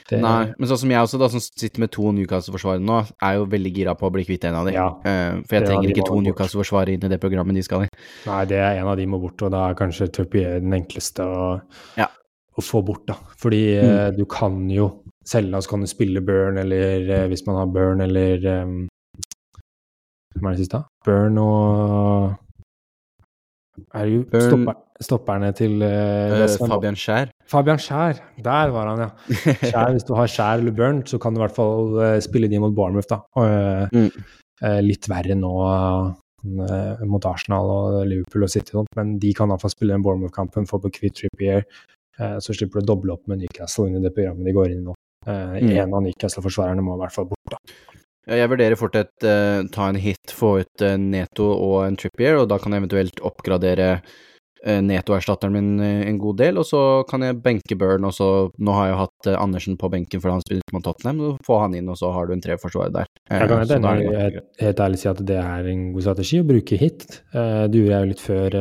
[0.08, 3.40] Det, Nei, men sånn som jeg også, da, som sitter med to Newcastle-forsvarere nå, er
[3.40, 4.78] jo veldig gira på å bli kvitt en av dem.
[4.78, 4.86] Ja.
[4.94, 6.20] uh, for jeg trenger ikke to.
[6.28, 7.90] Newcastle-forsvarere inn i det programmet de skal i.
[8.30, 11.26] Nei, det er en av de må bort, og da er kanskje Turpier den enkleste
[11.26, 11.50] å,
[12.00, 12.08] Ja.
[12.08, 13.18] å få bort, da.
[13.42, 14.92] Fordi eh, du kan jo
[15.28, 18.76] selge, så kan du spille Burn, eller eh, hvis man har Burn, eller um,
[20.38, 20.84] Hvem er det siste?
[21.06, 22.36] Burn og
[23.94, 25.80] er jo Burn- stopper, stopperne til
[26.50, 27.30] Sven- Fabian Skjær.
[27.50, 28.20] Fabian Skjær.
[28.44, 29.10] Der var han, ja.
[29.70, 32.50] Skjær, hvis du har Skjær eller Burn, så kan du i hvert fall eh, spille
[32.52, 33.22] de mot Bournemouth, da.
[33.38, 34.82] Og, eh, Mm.
[34.82, 39.94] litt verre nå, uh, mot Arsenal og Liverpool og City, men de kan iallfall spille
[39.94, 41.62] den Bournemouth-kampen, få på Quit Trippier,
[42.20, 44.80] uh, så slipper du å doble opp med Newcastle under det programmet de går inn
[44.82, 44.96] i nå.
[45.28, 45.74] Uh, mm.
[45.84, 47.60] En av Newcastle-forsvarerne må i hvert fall bort, da.
[48.28, 49.24] Jeg vurderer fort et
[49.72, 54.02] ta en hit, få ut Neto og en Trippier, og da kan jeg eventuelt oppgradere
[54.68, 58.28] Neto-erstatteren min en god del, og så kan jeg benke Burn, og så
[58.60, 61.78] Nå har jeg hatt Andersen på benken fordi han spilte mot Tottenham, så få han
[61.80, 63.12] inn, og så har du en treforsvarer der.
[63.30, 66.80] Jeg kan helt, helt, helt, ærlig si at det er en god strategi å bruke
[66.82, 67.06] hit.
[67.32, 68.58] Det gjorde jeg jo litt før,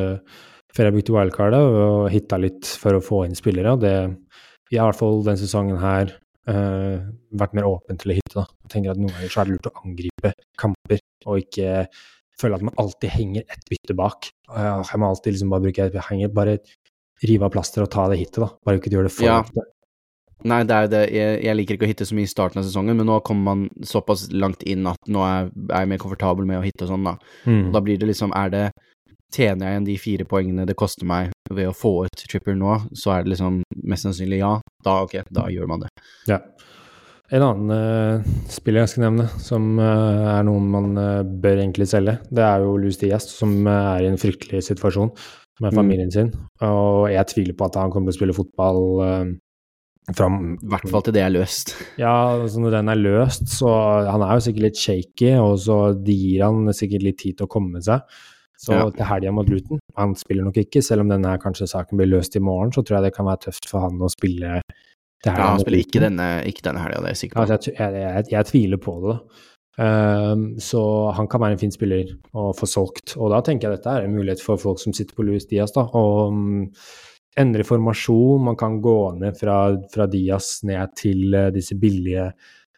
[0.77, 3.75] før jeg brukte wildcardet, og hitta litt for å få inn spillere.
[3.83, 3.97] Det,
[4.71, 6.15] vi har i hvert fall denne sesongen her
[6.51, 7.07] uh,
[7.43, 8.35] vært mer åpen til å hitte.
[8.39, 8.47] Da.
[8.67, 10.33] Jeg tenker at Noen ganger så er det lurt å angripe
[10.63, 11.87] kamper, og ikke
[12.41, 14.29] føle at man alltid henger ett bytte bak.
[14.53, 16.59] Jeg må alltid liksom bare bruke jeg henger, Bare
[17.25, 18.51] rive av plasteret og ta det hittet, da.
[18.67, 19.41] Bare ikke gjøre det for ja.
[20.47, 21.05] Nei, det er det.
[21.17, 23.55] Jeg, jeg, liker ikke å hitte så mye i starten av sesongen, men nå kommer
[23.55, 26.93] man såpass langt inn at nå er, er jeg mer komfortabel med å hitte og
[26.93, 27.17] sånn, da.
[27.49, 27.63] Mm.
[27.63, 28.67] Og da blir det liksom Er det
[29.35, 32.79] Tjener jeg igjen de fire poengene det koster meg ved å få ut tripper nå,
[32.97, 34.57] så er det liksom mest sannsynlig ja.
[34.85, 35.93] Da, ok, da gjør man det.
[36.31, 36.41] Ja.
[37.35, 41.89] En annen uh, spiller jeg skal nevne, som uh, er noen man uh, bør egentlig
[41.91, 45.11] selge, det er jo Louis Diaz, som er i en fryktelig situasjon
[45.65, 45.75] med mm.
[45.75, 46.15] familien mm.
[46.15, 46.31] sin.
[46.69, 48.81] Og jeg tviler på at han kommer til å spille fotball
[50.15, 51.73] fram I hvert fall til det er løst.
[51.99, 53.73] Ja, altså når den er løst, så
[54.07, 57.55] Han er jo sikkert litt shaky, og så gir han sikkert litt tid til å
[57.57, 58.07] komme seg.
[58.61, 58.85] Så ja.
[58.89, 62.39] til helga mot Luton Han spiller nok ikke, selv om denne kanskje saken blir løst
[62.39, 64.61] i morgen, så tror jeg det kan være tøft for han å spille
[65.25, 67.45] ja, han spiller ikke denne, ikke denne helga, det er jeg sikker på.
[67.45, 69.17] Altså, jeg, jeg, jeg, jeg, tviler på det.
[69.77, 70.83] Um, så
[71.17, 73.17] han kan være en fin spiller å få solgt.
[73.19, 75.75] Og da tenker jeg dette er en mulighet for folk som sitter på Louis Diaz,
[75.75, 76.69] da, å um,
[77.37, 78.45] endre formasjon.
[78.51, 79.59] Man kan gå ned fra,
[79.93, 82.31] fra Diaz ned til uh, disse billige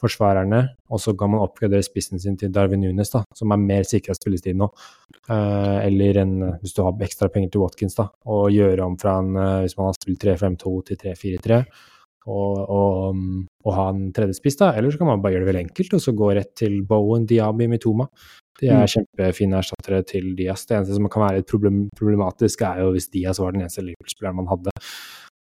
[0.03, 3.87] forsvarerne, og så kan man oppgradere spissen sin til Darwin Nunes, da, som er mer
[3.89, 4.71] sikra spillestid nå.
[5.29, 9.19] Uh, eller en, hvis du har ekstra penger til Watkins, da, og gjøre om fra
[9.23, 11.63] en, uh, hvis man har spilt 3-5-2 til 3-4-3
[12.29, 13.23] og, og,
[13.65, 14.73] og ha en tredjespiss, da.
[14.77, 17.27] Eller så kan man bare gjøre det veldig enkelt og så gå rett til Bowen,
[17.29, 18.09] Diaby, Mitoma.
[18.61, 18.91] De er mm.
[18.95, 20.67] kjempefine erstattere til Diaz.
[20.67, 24.41] Det eneste som kan være problem, problematisk, er jo hvis Diaz var den eneste Liverpool-spilleren
[24.41, 24.75] man hadde.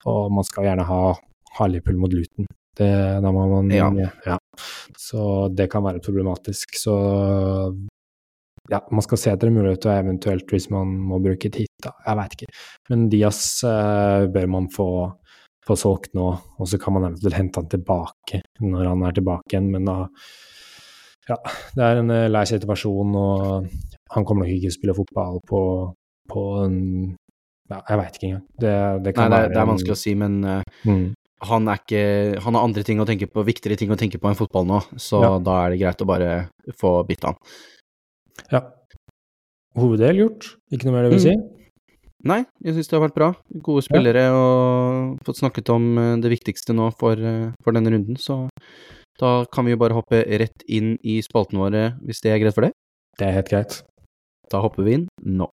[0.08, 1.02] Og man skal gjerne ha,
[1.58, 2.48] ha Liverpool mot Luton.
[2.78, 2.92] Det,
[3.24, 3.90] da må man ja.
[4.28, 4.38] ja.
[4.98, 5.22] Så
[5.54, 6.76] det kan være problematisk.
[6.80, 6.96] Så
[8.68, 11.94] ja, man skal se etter en mulighet, og eventuelt hvis man må bruke tid, da.
[12.06, 12.52] Jeg veit ikke.
[12.92, 14.90] Men Diaz eh, bør man få
[15.68, 16.28] få solgt nå,
[16.58, 20.04] og så kan man eventuelt hente han tilbake når han er tilbake igjen, men da
[21.28, 21.36] Ja,
[21.76, 23.66] det er en uh, lei situasjon, og
[24.14, 25.62] han kommer nok ikke til å spille fotball på,
[26.32, 26.78] på en
[27.68, 28.46] ja, Jeg veit ikke engang.
[28.64, 31.02] Det, det kan Nei, det, det er vanskelig å si, men uh, mm.
[31.46, 32.04] Han er ikke
[32.42, 34.80] Han har andre ting å tenke på, viktigere ting å tenke på enn fotball nå,
[34.98, 35.34] så ja.
[35.44, 36.32] da er det greit å bare
[36.80, 37.38] få bytte han.
[38.54, 38.64] Ja.
[39.78, 41.26] Hoveddel gjort, ikke noe mer det vil mm.
[41.28, 41.58] si?
[42.28, 43.28] Nei, jeg syns det har vært bra.
[43.64, 44.38] Gode spillere ja.
[44.38, 48.48] og fått snakket om eh, det viktigste nå for, eh, for, denne runden, så
[49.22, 52.58] da kan vi jo bare hoppe rett inn i spaltene våre, hvis det er greit
[52.58, 52.74] for deg?
[53.18, 53.80] Det er helt greit.
[54.50, 55.50] Da hopper vi inn nå.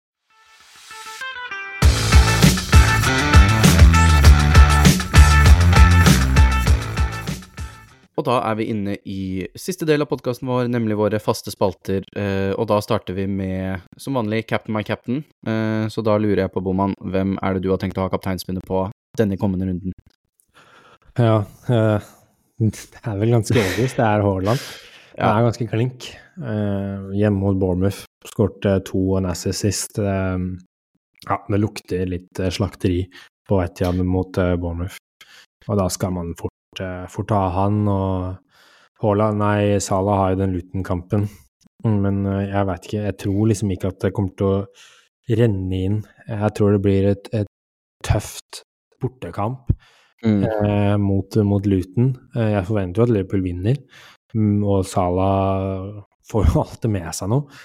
[8.23, 12.05] Og da er vi inne i siste del av podkasten vår, nemlig våre faste spalter.
[12.15, 15.25] Eh, og da starter vi med, som vanlig, Captain my captain.
[15.43, 18.13] Eh, så da lurer jeg på, Boman, hvem er det du har tenkt å ha
[18.13, 18.85] kapteinspinnet på
[19.19, 19.97] denne kommende runden?
[21.19, 22.07] Ja, eh,
[22.63, 23.99] det er vel ganske obvious.
[23.99, 24.63] Det er Haaland.
[25.13, 26.07] Det er ganske klink.
[26.41, 28.07] Eh, hjemme mot Bournemouth.
[28.31, 29.99] Skårte to og en assist sist.
[30.01, 33.03] Ja, det lukter litt slakteri
[33.51, 34.97] på Etiad mot Bournemouth.
[35.69, 36.52] Og da skal man fort
[37.13, 37.85] fort ta han.
[37.91, 41.29] Og Haaland Nei, Salah har jo den Luton-kampen.
[41.85, 43.07] Mm, men eh, jeg veit ikke.
[43.09, 45.99] Jeg tror liksom ikke at det kommer til å renne inn.
[46.29, 47.51] Jeg tror det blir et, et
[48.07, 48.63] tøft
[49.03, 49.73] bortekamp
[50.25, 50.41] mm.
[50.47, 52.15] eh, mot, mot, Luton.
[52.37, 53.79] Eh, jeg forventer jo at Liverpool vinner,
[54.35, 57.63] mm, og Salah får jo alltid med seg noe.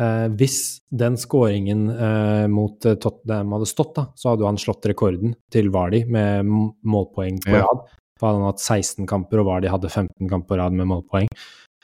[0.00, 0.58] Eh, hvis
[1.02, 6.04] den skåringen eh, mot Tottenham hadde stått, da, så hadde han slått rekorden til Vardi
[6.10, 7.86] med målpoeng på rad.
[7.86, 10.90] For hadde han hatt 16 kamper, og var de hadde 15 kamper på rad med
[10.90, 11.30] målpoeng.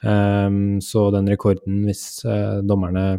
[0.02, 3.16] Um, så den rekorden, hvis uh, dommerne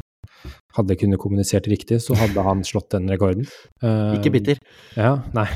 [0.78, 3.48] hadde kunnet kommunisert riktig, så hadde han slått den rekorden.
[3.82, 4.60] Um, Ikke bitter.
[4.98, 5.48] Ja, nei.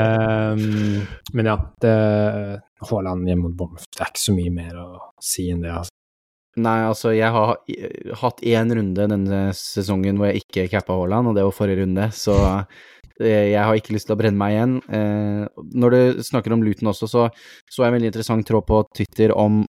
[0.00, 1.04] um,
[1.36, 1.96] men ja, det
[2.90, 4.88] Haaland hjemme mot Bournemouth, det er ikke så mye mer å
[5.22, 5.72] si enn det.
[5.72, 5.94] altså.
[6.56, 7.58] Nei, altså, jeg har
[8.22, 12.08] hatt én runde denne sesongen hvor jeg ikke cappa Haaland, og det var forrige runde,
[12.16, 12.36] så
[13.22, 14.74] jeg har ikke lyst til å brenne meg igjen.
[14.92, 17.24] Eh, når du snakker om Luton også, så
[17.70, 19.64] så jeg en veldig interessant tråd på Twitter om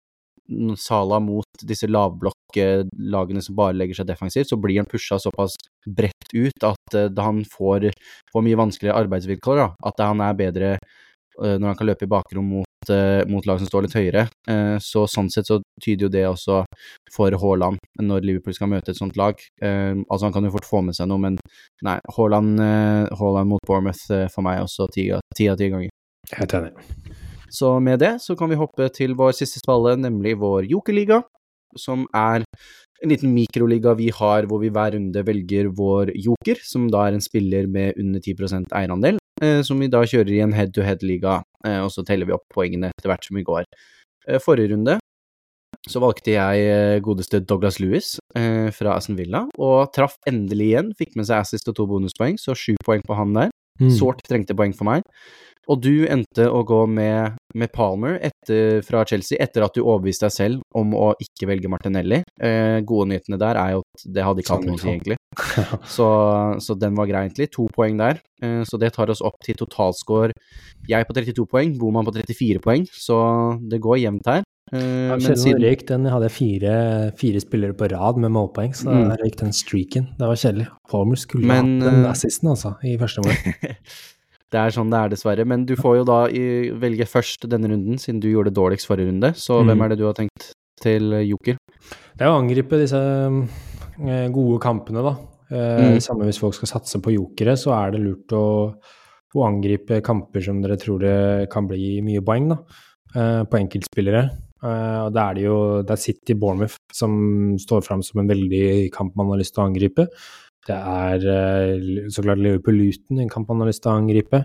[0.79, 6.31] Sala mot disse lavblokklagene som bare legger seg defensivt, så blir han pusha såpass bredt
[6.35, 7.89] ut at han får,
[8.31, 9.59] får, mye vanskeligere arbeidsvilkår.
[9.59, 9.67] Da.
[9.91, 10.71] At han er bedre
[11.37, 12.55] når han kan løpe i bakrom
[12.89, 14.23] mot, mot lag som står litt høyere.
[14.83, 16.63] så sånn sett så tyder jo det også
[17.13, 19.37] for Haaland når Liverpool skal møte et sånt lag.
[19.61, 21.37] altså han kan jo fort få med seg noe, men
[21.85, 25.89] nei, Haaland Haaland mot Bournemouth for meg også ti av ti ganger.
[26.35, 26.73] Helt enig.
[27.49, 31.21] Så med det så kan vi hoppe til vår siste spalle, nemlig vår jokerliga,
[31.79, 32.43] som er
[33.03, 37.17] en liten mikroliga vi har hvor vi hver runde velger vår joker, som da er
[37.17, 41.81] en spiller med under 10 eierandel, eh, som vi da kjører i en head-to-head-liga, eh,
[41.83, 43.67] og så teller vi opp poengene etter hvert som vi går.
[44.27, 44.97] Eh, forrige runde
[45.87, 48.17] så valgte jeg godeste Douglas Lewis
[48.75, 52.55] fra Aston Villa, og traff endelig igjen, fikk med seg assist og to bonuspoeng, så
[52.57, 53.53] sju poeng på han der.
[53.81, 53.91] Mm.
[53.93, 55.05] Sårt trengte poeng for meg.
[55.67, 60.29] Og du endte å gå med, med Palmer etter, fra Chelsea etter at du overbeviste
[60.29, 62.21] deg selv om å ikke velge Martinelli.
[62.39, 65.19] Eh, gode nyhetene der er jo at det hadde ikke hatt noe å si, egentlig.
[65.97, 66.07] så,
[66.63, 67.49] så, den var grei, egentlig.
[67.57, 68.21] To poeng der.
[68.39, 70.31] Eh, så det tar oss opp til totalscore.
[70.87, 73.19] Jeg på 32 poeng, Boman på 34 poeng, så
[73.67, 74.46] det går jevnt her.
[74.67, 75.61] Uh, ja, siden...
[75.63, 76.71] røyk den, Jeg hadde fire,
[77.15, 79.13] fire, spillere på rad med målpoeng, så mm.
[79.21, 80.09] røyk den streaken.
[80.19, 80.67] Det var kjedelig.
[80.91, 83.37] Palmer skulle Men, hatt den eh, assisten, altså, i første mål.
[84.47, 85.43] Det er sånn det er, dessverre.
[85.43, 88.87] Men du får jo da i, velge først denne runden, siden du gjorde det dårligst
[88.87, 89.33] forrige runde.
[89.35, 89.67] Så mm.
[89.67, 90.45] hvem er det du har tenkt
[90.79, 91.57] til eh, joker?
[92.15, 93.01] Det er å angripe disse
[94.31, 95.13] gode kampene, da.
[95.51, 95.99] Mm.
[96.03, 100.47] Samme hvis folk skal satse på jokere, så er det lurt å, å, angripe kamper
[100.47, 101.19] som dere tror det
[101.51, 102.61] kan bli mye poeng, da.
[103.51, 104.29] På enkeltspillere.
[104.63, 107.13] Uh, og da er det jo det er City Bournemouth som
[107.61, 110.07] står fram som en veldig kamp man har lyst til å angripe.
[110.67, 114.41] Det er eh, så klart Liverpool-Luton, en kamp man har lyst til å angripe.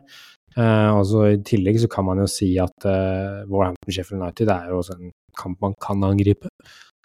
[0.52, 4.52] Uh, og så I tillegg så kan man jo si at uh, Warhampton Sheffield United
[4.52, 6.50] er jo også en kamp man kan angripe.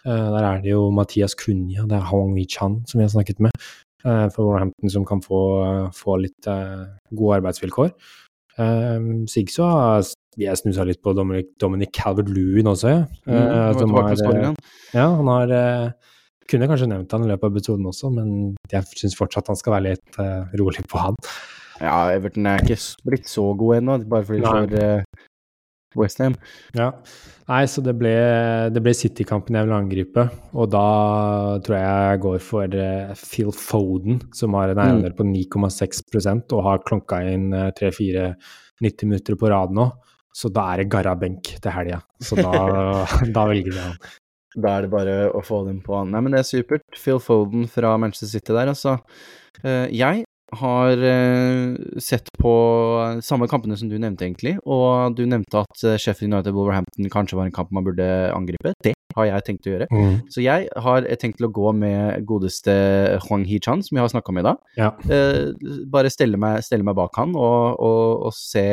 [0.04, 3.40] Uh, der er det jo Mathias Cunha, det er Hong Wee-chan som vi har snakket
[3.42, 3.56] med
[4.04, 5.40] uh, for Warhampton, som kan få,
[5.96, 6.50] få litt
[7.10, 7.94] gode arbeidsvilkår.
[8.58, 10.04] Um, Sigso har
[10.46, 13.00] jeg snusa litt på Dominic, Dominic Calvert-Lewin også, ja.
[13.26, 14.54] Mm, har,
[14.94, 15.54] ja, han har
[16.48, 18.28] kunne kanskje nevnt han i løpet av episoden også, men
[18.72, 21.18] jeg syns fortsatt han skal være litt uh, rolig på han.
[21.78, 25.26] Ja, Everton er ikke blitt så god ennå, bare fordi de slår uh,
[25.98, 26.36] Westham.
[26.76, 26.92] Ja.
[27.48, 28.14] Nei, så det ble,
[28.74, 30.88] det ble City-kampen jeg vil angripe, og da
[31.64, 35.18] tror jeg jeg går for uh, Phil Foden, som har en eiendel mm.
[35.20, 38.32] på 9,6% og har klonka inn tre-fire
[38.84, 39.90] 90 minutter på rad nå.
[40.36, 42.00] Så da er det Garra-benk til helga.
[42.22, 42.52] Så da,
[43.36, 44.00] da velger vi han.
[44.56, 46.00] Da er det bare å få dem på.
[46.08, 46.86] Nei, men det er supert.
[46.96, 48.98] Phil Foden fra Manchester City der, altså.
[49.62, 50.24] Eh, jeg
[50.58, 52.52] har eh, sett på
[53.20, 54.56] samme kampene som du nevnte, egentlig.
[54.64, 58.72] Og du nevnte at eh, Sheffield United Wolverhampton kanskje var en kamp man burde angripe.
[58.84, 59.90] Det har jeg tenkt å gjøre.
[59.92, 60.16] Mm.
[60.32, 62.74] Så jeg har tenkt til å gå med godeste
[63.26, 64.64] Huang Hichan, som jeg har snakka med i dag.
[64.80, 64.90] Ja.
[65.92, 68.68] bare stelle meg, stelle meg, bak han og, og, og se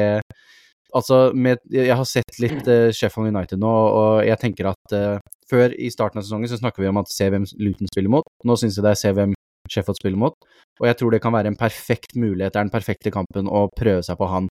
[0.95, 5.17] Altså, med, jeg har sett litt uh, Sheffield United nå, og jeg tenker at uh,
[5.49, 8.29] før i starten av sesongen så snakker vi om at se hvem Luton spiller mot.
[8.47, 9.35] Nå syns jeg det er se hvem
[9.71, 10.35] Sheffield spiller mot,
[10.79, 13.65] og jeg tror det kan være en perfekt mulighet, det er den perfekte kampen å
[13.73, 14.49] prøve seg på han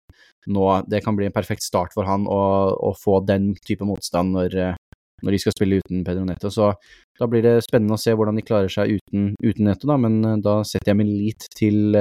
[0.51, 0.65] nå.
[0.91, 2.41] Det kan bli en perfekt start for han å,
[2.75, 6.51] å få den type motstand når, uh, når, de skal spille uten Pedro Neto.
[6.51, 6.73] Så
[7.21, 10.43] da blir det spennende å se hvordan de klarer seg uten, uten Neto, da, men
[10.45, 11.95] da setter jeg min lit til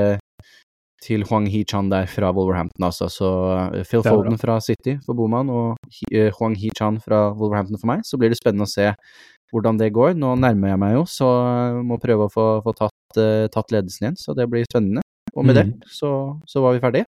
[1.03, 3.09] til Huang Hee-chan der fra Wolverhampton, altså.
[3.11, 3.29] Så
[3.73, 8.05] uh, Phil Foden fra City for Boman og uh, Huang Hee-chan fra Wolverhampton for meg.
[8.07, 8.89] Så blir det spennende å se
[9.53, 10.15] hvordan det går.
[10.17, 13.21] Nå nærmer jeg meg jo, så uh, må prøve å få, få tatt,
[13.53, 14.19] tatt, ledelsen igjen.
[14.19, 15.05] Så det blir spennende.
[15.33, 15.61] Og med mm.
[15.61, 16.11] det så,
[16.49, 17.09] så, var vi ferdige.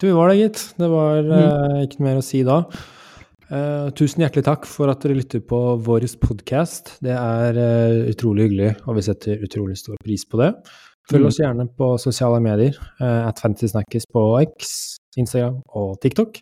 [0.00, 0.62] Du var det, gitt.
[0.78, 1.82] Det var mm.
[1.88, 2.62] ikke mer å si da.
[3.48, 6.98] Uh, tusen hjertelig takk for at dere lytter på vår podkast.
[7.04, 10.50] Det er uh, utrolig hyggelig, og vi setter utrolig stor pris på det.
[11.08, 11.30] Følg mm.
[11.30, 12.76] oss gjerne på sosiale medier.
[13.00, 16.40] Uh, at Fantasy på X, Instagram og TikTok.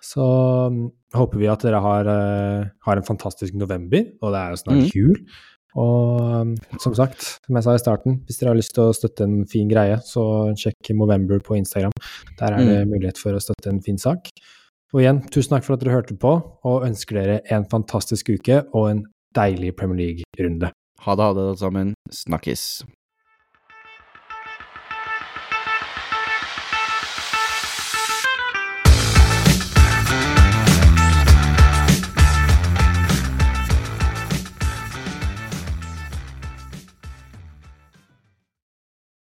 [0.00, 0.24] Så
[0.70, 4.60] um, håper vi at dere har, uh, har, en fantastisk november, og det er jo
[4.64, 4.92] snart mm.
[4.96, 5.16] jul.
[5.78, 9.26] Og som sagt, som jeg sa i starten, hvis dere har lyst til å støtte
[9.26, 10.24] en fin greie, så
[10.58, 11.94] sjekk Movember på Instagram.
[12.40, 12.90] Der er det mm.
[12.90, 14.32] mulighet for å støtte en fin sak.
[14.90, 16.34] Og igjen, tusen takk for at dere hørte på,
[16.66, 19.04] og ønsker dere en fantastisk uke og en
[19.38, 20.72] deilig Premier League-runde.
[21.06, 21.94] Ha det, ha det, sammen.
[22.10, 22.82] Snakkes.